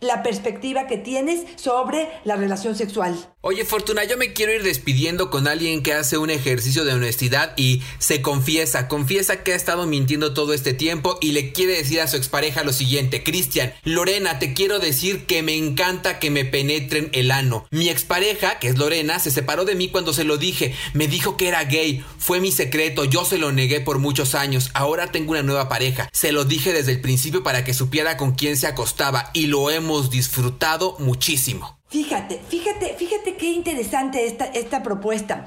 la 0.00 0.22
perspectiva 0.22 0.86
que 0.86 0.98
tienes 0.98 1.44
sobre 1.56 2.08
la 2.24 2.36
relación 2.36 2.74
sexual. 2.74 3.33
Oye, 3.46 3.66
Fortuna, 3.66 4.04
yo 4.04 4.16
me 4.16 4.32
quiero 4.32 4.54
ir 4.54 4.62
despidiendo 4.62 5.28
con 5.28 5.46
alguien 5.46 5.82
que 5.82 5.92
hace 5.92 6.16
un 6.16 6.30
ejercicio 6.30 6.86
de 6.86 6.94
honestidad 6.94 7.52
y 7.58 7.82
se 7.98 8.22
confiesa, 8.22 8.88
confiesa 8.88 9.42
que 9.42 9.52
ha 9.52 9.54
estado 9.54 9.86
mintiendo 9.86 10.32
todo 10.32 10.54
este 10.54 10.72
tiempo 10.72 11.18
y 11.20 11.32
le 11.32 11.52
quiere 11.52 11.76
decir 11.76 12.00
a 12.00 12.08
su 12.08 12.16
expareja 12.16 12.64
lo 12.64 12.72
siguiente, 12.72 13.22
Cristian, 13.22 13.74
Lorena, 13.84 14.38
te 14.38 14.54
quiero 14.54 14.78
decir 14.78 15.26
que 15.26 15.42
me 15.42 15.58
encanta 15.58 16.18
que 16.18 16.30
me 16.30 16.46
penetren 16.46 17.10
el 17.12 17.30
ano. 17.30 17.66
Mi 17.70 17.90
expareja, 17.90 18.58
que 18.58 18.68
es 18.68 18.78
Lorena, 18.78 19.18
se 19.18 19.30
separó 19.30 19.66
de 19.66 19.74
mí 19.74 19.90
cuando 19.90 20.14
se 20.14 20.24
lo 20.24 20.38
dije, 20.38 20.74
me 20.94 21.06
dijo 21.06 21.36
que 21.36 21.48
era 21.48 21.64
gay, 21.64 22.02
fue 22.16 22.40
mi 22.40 22.50
secreto, 22.50 23.04
yo 23.04 23.26
se 23.26 23.36
lo 23.36 23.52
negué 23.52 23.82
por 23.82 23.98
muchos 23.98 24.34
años, 24.34 24.70
ahora 24.72 25.12
tengo 25.12 25.32
una 25.32 25.42
nueva 25.42 25.68
pareja, 25.68 26.08
se 26.14 26.32
lo 26.32 26.46
dije 26.46 26.72
desde 26.72 26.92
el 26.92 27.02
principio 27.02 27.42
para 27.42 27.62
que 27.62 27.74
supiera 27.74 28.16
con 28.16 28.32
quién 28.32 28.56
se 28.56 28.68
acostaba 28.68 29.28
y 29.34 29.48
lo 29.48 29.68
hemos 29.68 30.08
disfrutado 30.08 30.96
muchísimo. 30.98 31.83
Fíjate, 31.94 32.40
fíjate, 32.48 32.96
fíjate 32.98 33.36
qué 33.36 33.52
interesante 33.52 34.26
esta, 34.26 34.46
esta 34.46 34.82
propuesta. 34.82 35.44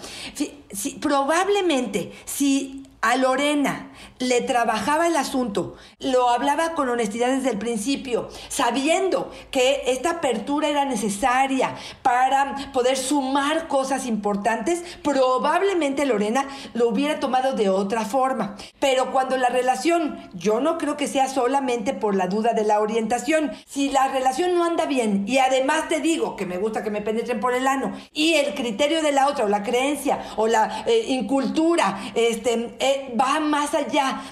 Probablemente 1.01 2.13
si 2.23 2.83
a 3.01 3.17
Lorena 3.17 3.87
le 4.19 4.41
trabajaba 4.41 5.07
el 5.07 5.15
asunto, 5.15 5.75
lo 5.99 6.29
hablaba 6.29 6.73
con 6.73 6.89
honestidad 6.89 7.29
desde 7.29 7.51
el 7.51 7.57
principio, 7.57 8.29
sabiendo 8.49 9.31
que 9.51 9.83
esta 9.88 10.12
apertura 10.12 10.69
era 10.69 10.86
necesaria 10.86 11.75
para 12.01 12.71
poder 12.73 12.97
sumar 12.97 13.67
cosas 13.67 14.05
importantes, 14.05 14.83
probablemente 15.03 16.05
Lorena 16.05 16.47
lo 16.73 16.89
hubiera 16.89 17.19
tomado 17.19 17.53
de 17.53 17.69
otra 17.69 18.05
forma. 18.05 18.55
Pero 18.79 19.12
cuando 19.12 19.38
la 19.38 19.49
relación, 19.49 20.29
yo 20.33 20.60
no 20.60 20.77
creo 20.77 20.97
que 20.97 21.07
sea 21.07 21.27
solamente 21.27 21.93
por 21.93 22.15
la 22.15 22.27
duda 22.27 22.53
de 22.53 22.63
la 22.63 22.79
orientación, 22.79 23.51
si 23.65 23.89
la 23.89 24.07
relación 24.07 24.55
no 24.55 24.63
anda 24.63 24.86
bien 24.86 25.25
y 25.27 25.38
además 25.39 25.89
te 25.89 25.99
digo 25.99 26.36
que 26.36 26.45
me 26.45 26.57
gusta 26.57 26.83
que 26.83 26.89
me 26.89 27.01
penetren 27.01 27.39
por 27.39 27.53
el 27.53 27.67
ano 27.67 27.93
y 28.13 28.33
el 28.36 28.53
criterio 28.53 29.01
de 29.01 29.12
la 29.12 29.27
otra 29.27 29.45
o 29.45 29.47
la 29.47 29.63
creencia 29.63 30.19
o 30.36 30.47
la 30.47 30.83
eh, 30.86 31.05
incultura 31.07 31.99
este, 32.15 32.75
que 32.79 33.15
va 33.19 33.39
más 33.39 33.73
allá 33.73 33.87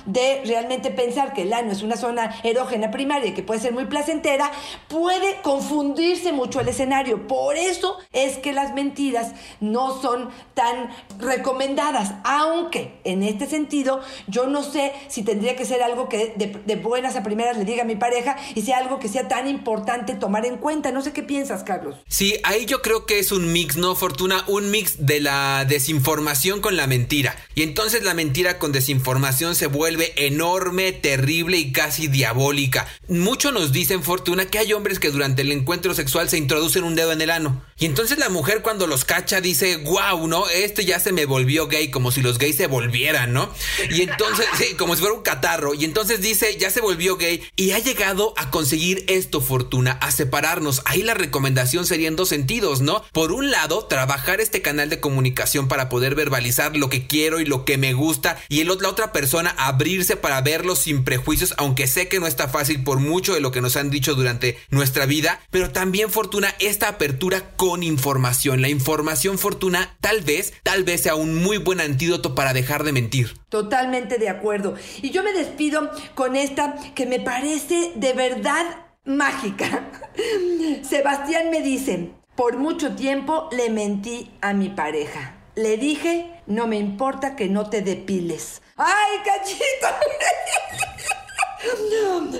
de 0.05 0.41
realmente 0.45 0.89
pensar 0.89 1.33
que 1.33 1.43
el 1.43 1.53
ano 1.53 1.71
es 1.71 1.81
una 1.83 1.97
zona 1.97 2.35
erógena 2.43 2.91
primaria 2.91 3.29
y 3.29 3.33
que 3.33 3.43
puede 3.43 3.59
ser 3.59 3.73
muy 3.73 3.85
placentera, 3.85 4.51
puede 4.87 5.41
confundirse 5.41 6.31
mucho 6.31 6.59
el 6.59 6.67
escenario. 6.67 7.27
Por 7.27 7.57
eso 7.57 7.97
es 8.13 8.37
que 8.37 8.53
las 8.53 8.73
mentiras 8.73 9.33
no 9.59 10.01
son 10.01 10.29
tan 10.53 10.89
recomendadas, 11.19 12.13
aunque 12.23 12.99
en 13.03 13.23
este 13.23 13.47
sentido 13.47 14.01
yo 14.27 14.47
no 14.47 14.63
sé 14.63 14.93
si 15.07 15.23
tendría 15.23 15.55
que 15.55 15.65
ser 15.65 15.83
algo 15.83 16.09
que 16.09 16.33
de, 16.35 16.47
de 16.65 16.75
buenas 16.75 17.15
a 17.15 17.23
primeras 17.23 17.57
le 17.57 17.65
diga 17.65 17.83
a 17.83 17.85
mi 17.85 17.95
pareja 17.95 18.37
y 18.55 18.61
sea 18.61 18.77
algo 18.77 18.99
que 18.99 19.07
sea 19.07 19.27
tan 19.27 19.47
importante 19.47 20.15
tomar 20.15 20.45
en 20.45 20.57
cuenta. 20.57 20.91
No 20.91 21.01
sé 21.01 21.13
qué 21.13 21.23
piensas, 21.23 21.63
Carlos. 21.63 21.97
Sí, 22.07 22.35
ahí 22.43 22.65
yo 22.65 22.81
creo 22.81 23.05
que 23.05 23.19
es 23.19 23.31
un 23.31 23.51
mix, 23.51 23.77
¿no, 23.77 23.95
Fortuna? 23.95 24.43
Un 24.47 24.71
mix 24.71 25.05
de 25.05 25.19
la 25.19 25.65
desinformación 25.65 26.61
con 26.61 26.75
la 26.77 26.87
mentira. 26.87 27.35
Y 27.53 27.63
entonces 27.63 28.03
la 28.03 28.13
mentira 28.13 28.57
con 28.57 28.71
desinformación 28.71 29.44
se 29.53 29.67
vuelve 29.67 30.13
enorme, 30.15 30.93
terrible 30.93 31.57
y 31.57 31.71
casi 31.71 32.07
diabólica. 32.07 32.87
Mucho 33.07 33.51
nos 33.51 33.71
dicen, 33.71 34.01
Fortuna, 34.01 34.45
que 34.45 34.57
hay 34.57 34.73
hombres 34.73 34.99
que 34.99 35.11
durante 35.11 35.41
el 35.41 35.51
encuentro 35.51 35.93
sexual 35.93 36.29
se 36.29 36.37
introducen 36.37 36.83
un 36.83 36.95
dedo 36.95 37.11
en 37.11 37.21
el 37.21 37.29
ano. 37.29 37.61
Y 37.77 37.85
entonces 37.85 38.17
la 38.17 38.29
mujer 38.29 38.61
cuando 38.61 38.87
los 38.87 39.03
cacha 39.03 39.41
dice, 39.41 39.77
wow, 39.77 40.27
¿no? 40.27 40.49
Este 40.49 40.85
ya 40.85 40.99
se 40.99 41.11
me 41.11 41.25
volvió 41.25 41.67
gay, 41.67 41.91
como 41.91 42.11
si 42.11 42.21
los 42.21 42.37
gays 42.37 42.55
se 42.55 42.67
volvieran, 42.67 43.33
¿no? 43.33 43.53
Y 43.91 44.01
entonces, 44.01 44.45
como 44.77 44.95
si 44.95 45.01
fuera 45.01 45.15
un 45.15 45.23
catarro. 45.23 45.73
Y 45.73 45.83
entonces 45.83 46.21
dice, 46.21 46.57
ya 46.57 46.69
se 46.69 46.81
volvió 46.81 47.17
gay 47.17 47.43
y 47.57 47.71
ha 47.71 47.79
llegado 47.79 48.33
a 48.37 48.49
conseguir 48.49 49.03
esto, 49.09 49.41
Fortuna, 49.41 49.91
a 50.01 50.11
separarnos. 50.11 50.81
Ahí 50.85 51.03
la 51.03 51.13
recomendación 51.13 51.85
sería 51.85 52.07
en 52.07 52.15
dos 52.15 52.29
sentidos, 52.29 52.79
¿no? 52.79 53.03
Por 53.11 53.33
un 53.33 53.51
lado, 53.51 53.85
trabajar 53.85 54.39
este 54.39 54.61
canal 54.61 54.89
de 54.89 55.01
comunicación 55.01 55.67
para 55.67 55.89
poder 55.89 56.15
verbalizar 56.15 56.77
lo 56.77 56.89
que 56.89 57.07
quiero 57.07 57.41
y 57.41 57.45
lo 57.45 57.65
que 57.65 57.77
me 57.77 57.93
gusta 57.93 58.41
y 58.47 58.61
el, 58.61 58.67
la 58.79 58.89
otra 58.89 59.11
persona 59.11 59.34
abrirse 59.57 60.15
para 60.15 60.41
verlo 60.41 60.75
sin 60.75 61.03
prejuicios, 61.03 61.53
aunque 61.57 61.87
sé 61.87 62.07
que 62.07 62.19
no 62.19 62.27
está 62.27 62.47
fácil 62.47 62.83
por 62.83 62.99
mucho 62.99 63.33
de 63.33 63.41
lo 63.41 63.51
que 63.51 63.61
nos 63.61 63.75
han 63.75 63.89
dicho 63.89 64.15
durante 64.15 64.57
nuestra 64.69 65.05
vida, 65.05 65.41
pero 65.51 65.71
también 65.71 66.09
Fortuna 66.09 66.53
esta 66.59 66.87
apertura 66.87 67.51
con 67.57 67.83
información. 67.83 68.61
La 68.61 68.69
información 68.69 69.37
Fortuna 69.37 69.95
tal 69.99 70.21
vez, 70.21 70.53
tal 70.63 70.83
vez 70.83 71.01
sea 71.01 71.15
un 71.15 71.35
muy 71.43 71.57
buen 71.57 71.81
antídoto 71.81 72.35
para 72.35 72.53
dejar 72.53 72.83
de 72.83 72.93
mentir. 72.93 73.37
Totalmente 73.49 74.17
de 74.17 74.29
acuerdo. 74.29 74.75
Y 75.01 75.11
yo 75.11 75.23
me 75.23 75.33
despido 75.33 75.91
con 76.13 76.35
esta 76.35 76.75
que 76.93 77.05
me 77.05 77.19
parece 77.19 77.91
de 77.95 78.13
verdad 78.13 78.65
mágica. 79.03 79.91
Sebastián 80.87 81.51
me 81.51 81.61
dice, 81.61 82.11
por 82.35 82.57
mucho 82.57 82.95
tiempo 82.95 83.49
le 83.51 83.69
mentí 83.69 84.31
a 84.41 84.53
mi 84.53 84.69
pareja. 84.69 85.35
Le 85.55 85.77
dije, 85.77 86.41
no 86.47 86.67
me 86.67 86.77
importa 86.77 87.35
que 87.35 87.47
no 87.47 87.69
te 87.69 87.81
depiles. 87.81 88.61
¡Ay, 88.77 89.19
cachito! 89.23 89.87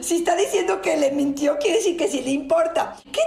Si 0.02 0.17
está 0.17 0.36
diciendo 0.36 0.82
que 0.82 0.95
le 0.98 1.12
mintió, 1.12 1.58
quiere 1.58 1.78
decir 1.78 1.98
que 1.98 2.08
sí 2.08 2.21
le 2.21 2.30
importa. 2.30 2.95
Qué 3.12 3.21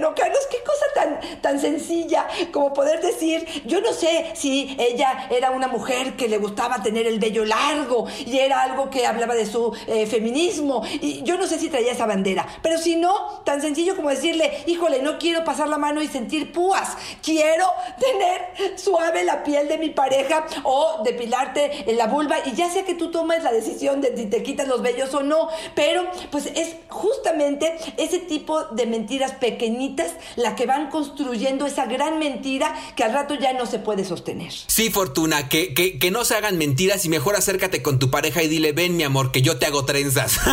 ¿no, 0.00 0.14
Carlos? 0.14 0.46
Qué 0.50 0.58
cosa 0.64 0.84
tan, 0.94 1.40
tan 1.40 1.60
sencilla 1.60 2.26
como 2.50 2.72
poder 2.72 3.00
decir, 3.00 3.46
yo 3.66 3.80
no 3.80 3.92
sé 3.92 4.30
si 4.34 4.74
ella 4.78 5.26
era 5.30 5.50
una 5.50 5.68
mujer 5.68 6.16
que 6.16 6.28
le 6.28 6.38
gustaba 6.38 6.82
tener 6.82 7.06
el 7.06 7.18
vello 7.18 7.44
largo 7.44 8.06
y 8.24 8.38
era 8.38 8.62
algo 8.62 8.88
que 8.88 9.06
hablaba 9.06 9.34
de 9.34 9.44
su 9.44 9.74
eh, 9.86 10.06
feminismo 10.06 10.82
y 11.00 11.22
yo 11.24 11.36
no 11.36 11.46
sé 11.46 11.58
si 11.58 11.68
traía 11.68 11.92
esa 11.92 12.06
bandera, 12.06 12.46
pero 12.62 12.78
si 12.78 12.96
no, 12.96 13.42
tan 13.44 13.60
sencillo 13.60 13.96
como 13.96 14.08
decirle, 14.08 14.64
híjole, 14.66 15.02
no 15.02 15.18
quiero 15.18 15.44
pasar 15.44 15.68
la 15.68 15.78
mano 15.78 16.02
y 16.02 16.08
sentir 16.08 16.52
púas, 16.52 16.96
quiero 17.22 17.66
tener 17.98 18.78
suave 18.78 19.24
la 19.24 19.44
piel 19.44 19.68
de 19.68 19.78
mi 19.78 19.90
pareja 19.90 20.46
o 20.64 21.02
depilarte 21.04 21.90
en 21.90 21.98
la 21.98 22.06
vulva 22.06 22.38
y 22.46 22.52
ya 22.52 22.70
sea 22.70 22.84
que 22.84 22.94
tú 22.94 23.10
tomes 23.10 23.42
la 23.42 23.52
decisión 23.52 24.00
de 24.00 24.16
si 24.16 24.26
te 24.26 24.42
quitas 24.42 24.66
los 24.66 24.80
vellos 24.80 25.12
o 25.14 25.22
no, 25.22 25.48
pero 25.74 26.04
pues 26.30 26.46
es 26.46 26.76
justamente 26.88 27.76
ese 27.96 28.20
tipo 28.20 28.64
de 28.64 28.86
mentiras 28.86 29.32
pequeñitas 29.50 30.12
la 30.36 30.54
que 30.54 30.66
van 30.66 30.90
construyendo 30.90 31.66
esa 31.66 31.86
gran 31.86 32.18
mentira 32.18 32.74
que 32.96 33.04
al 33.04 33.12
rato 33.12 33.34
ya 33.34 33.52
no 33.52 33.66
se 33.66 33.78
puede 33.78 34.04
sostener. 34.04 34.52
Sí, 34.66 34.90
Fortuna, 34.90 35.48
que, 35.48 35.74
que, 35.74 35.98
que 35.98 36.10
no 36.10 36.24
se 36.24 36.34
hagan 36.34 36.58
mentiras 36.58 37.04
y 37.04 37.08
mejor 37.08 37.36
acércate 37.36 37.82
con 37.82 37.98
tu 37.98 38.10
pareja 38.10 38.42
y 38.42 38.48
dile, 38.48 38.72
ven 38.72 38.96
mi 38.96 39.02
amor, 39.02 39.32
que 39.32 39.42
yo 39.42 39.58
te 39.58 39.66
hago 39.66 39.84
trenzas. 39.84 40.38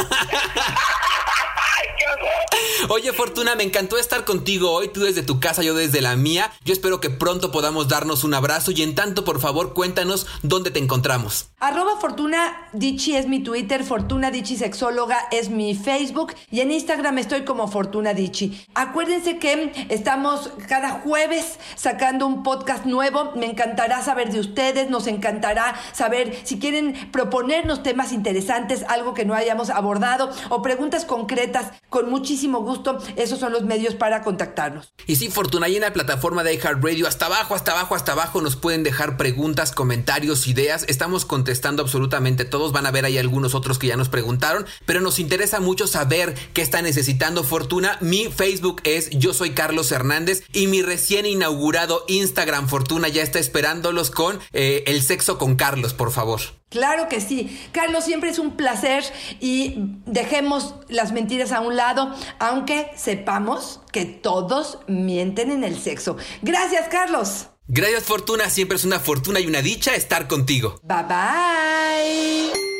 Oye, 2.89 3.11
Fortuna, 3.11 3.55
me 3.55 3.63
encantó 3.63 3.97
estar 3.97 4.23
contigo 4.23 4.71
hoy, 4.71 4.87
tú 4.87 5.01
desde 5.01 5.21
tu 5.21 5.39
casa, 5.39 5.61
yo 5.63 5.73
desde 5.73 5.99
la 5.99 6.15
mía. 6.15 6.51
Yo 6.63 6.73
espero 6.73 7.01
que 7.01 7.09
pronto 7.09 7.51
podamos 7.51 7.87
darnos 7.87 8.23
un 8.23 8.33
abrazo 8.33 8.71
y 8.71 8.81
en 8.81 8.95
tanto, 8.95 9.25
por 9.25 9.41
favor, 9.41 9.73
cuéntanos 9.73 10.27
dónde 10.41 10.71
te 10.71 10.79
encontramos. 10.79 11.49
Arroba 11.59 11.99
Fortuna 11.99 12.69
Dichi 12.73 13.15
es 13.15 13.27
mi 13.27 13.41
Twitter, 13.41 13.83
Fortuna 13.83 14.31
Dichi 14.31 14.55
Sexóloga 14.55 15.17
es 15.31 15.49
mi 15.49 15.75
Facebook 15.75 16.33
y 16.51 16.61
en 16.61 16.71
Instagram 16.71 17.17
estoy 17.17 17.45
como 17.45 17.67
Fortuna 17.67 18.13
Dichi. 18.13 18.65
Acuérdense 18.75 19.39
que 19.39 19.87
estamos 19.89 20.51
cada 20.67 20.91
jueves 20.91 21.57
sacando 21.75 22.27
un 22.27 22.43
podcast 22.43 22.85
nuevo. 22.85 23.31
Me 23.35 23.47
encantará 23.47 24.03
saber 24.03 24.31
de 24.31 24.39
ustedes, 24.39 24.89
nos 24.89 25.07
encantará 25.07 25.75
saber 25.93 26.39
si 26.43 26.59
quieren 26.59 27.09
proponernos 27.11 27.83
temas 27.83 28.11
interesantes, 28.11 28.83
algo 28.87 29.13
que 29.13 29.25
no 29.25 29.33
hayamos 29.33 29.69
abordado 29.71 30.31
o 30.49 30.61
preguntas 30.61 31.05
concretas. 31.05 31.71
Con 31.89 32.09
muchísimo 32.17 32.61
gusto, 32.61 32.97
esos 33.15 33.39
son 33.39 33.53
los 33.53 33.63
medios 33.63 33.93
para 33.93 34.23
contactarnos. 34.23 34.91
Y 35.05 35.17
sí, 35.17 35.29
Fortuna, 35.29 35.67
ahí 35.67 35.75
en 35.75 35.81
la 35.81 35.93
plataforma 35.93 36.43
de 36.43 36.55
iHeartRadio, 36.55 37.07
hasta 37.07 37.27
abajo, 37.27 37.53
hasta 37.53 37.73
abajo, 37.73 37.95
hasta 37.95 38.13
abajo, 38.13 38.41
nos 38.41 38.55
pueden 38.55 38.83
dejar 38.83 39.17
preguntas, 39.17 39.71
comentarios, 39.71 40.47
ideas. 40.47 40.85
Estamos 40.87 41.25
contestando 41.25 41.83
absolutamente 41.83 42.43
todos. 42.43 42.71
Van 42.71 42.85
a 42.85 42.91
ver 42.91 43.05
ahí 43.05 43.17
algunos 43.17 43.53
otros 43.53 43.77
que 43.77 43.87
ya 43.87 43.97
nos 43.97 44.09
preguntaron, 44.09 44.65
pero 44.85 44.99
nos 44.99 45.19
interesa 45.19 45.59
mucho 45.59 45.85
saber 45.85 46.33
qué 46.53 46.61
está 46.61 46.81
necesitando 46.81 47.43
Fortuna. 47.43 47.97
Mi 48.01 48.25
Facebook 48.25 48.81
es 48.83 49.09
Yo 49.11 49.33
Soy 49.33 49.51
Carlos 49.51 49.91
Hernández 49.91 50.43
y 50.53 50.67
mi 50.67 50.81
recién 50.81 51.25
inaugurado 51.25 52.03
Instagram 52.07 52.67
Fortuna 52.67 53.07
ya 53.07 53.21
está 53.21 53.39
esperándolos 53.39 54.09
con 54.09 54.39
eh, 54.53 54.83
el 54.87 55.01
sexo 55.03 55.37
con 55.37 55.55
Carlos, 55.55 55.93
por 55.93 56.11
favor. 56.11 56.41
Claro 56.69 57.07
que 57.07 57.21
sí. 57.21 57.57
Carlos, 57.71 58.03
siempre 58.03 58.29
es 58.29 58.39
un 58.39 58.57
placer 58.57 59.03
y 59.39 59.75
dejemos 60.05 60.75
las 60.89 61.11
mentiras 61.13 61.51
a 61.51 61.61
un 61.61 61.75
lado, 61.75 62.13
aunque 62.39 62.91
sepamos 62.95 63.79
que 63.91 64.05
todos 64.05 64.79
mienten 64.87 65.51
en 65.51 65.63
el 65.63 65.79
sexo. 65.79 66.17
Gracias, 66.41 66.87
Carlos. 66.89 67.47
Gracias, 67.67 68.03
Fortuna. 68.03 68.49
Siempre 68.49 68.77
es 68.77 68.85
una 68.85 68.99
fortuna 68.99 69.39
y 69.39 69.47
una 69.47 69.61
dicha 69.61 69.95
estar 69.95 70.27
contigo. 70.27 70.79
Bye 70.83 71.03
bye. 71.03 72.76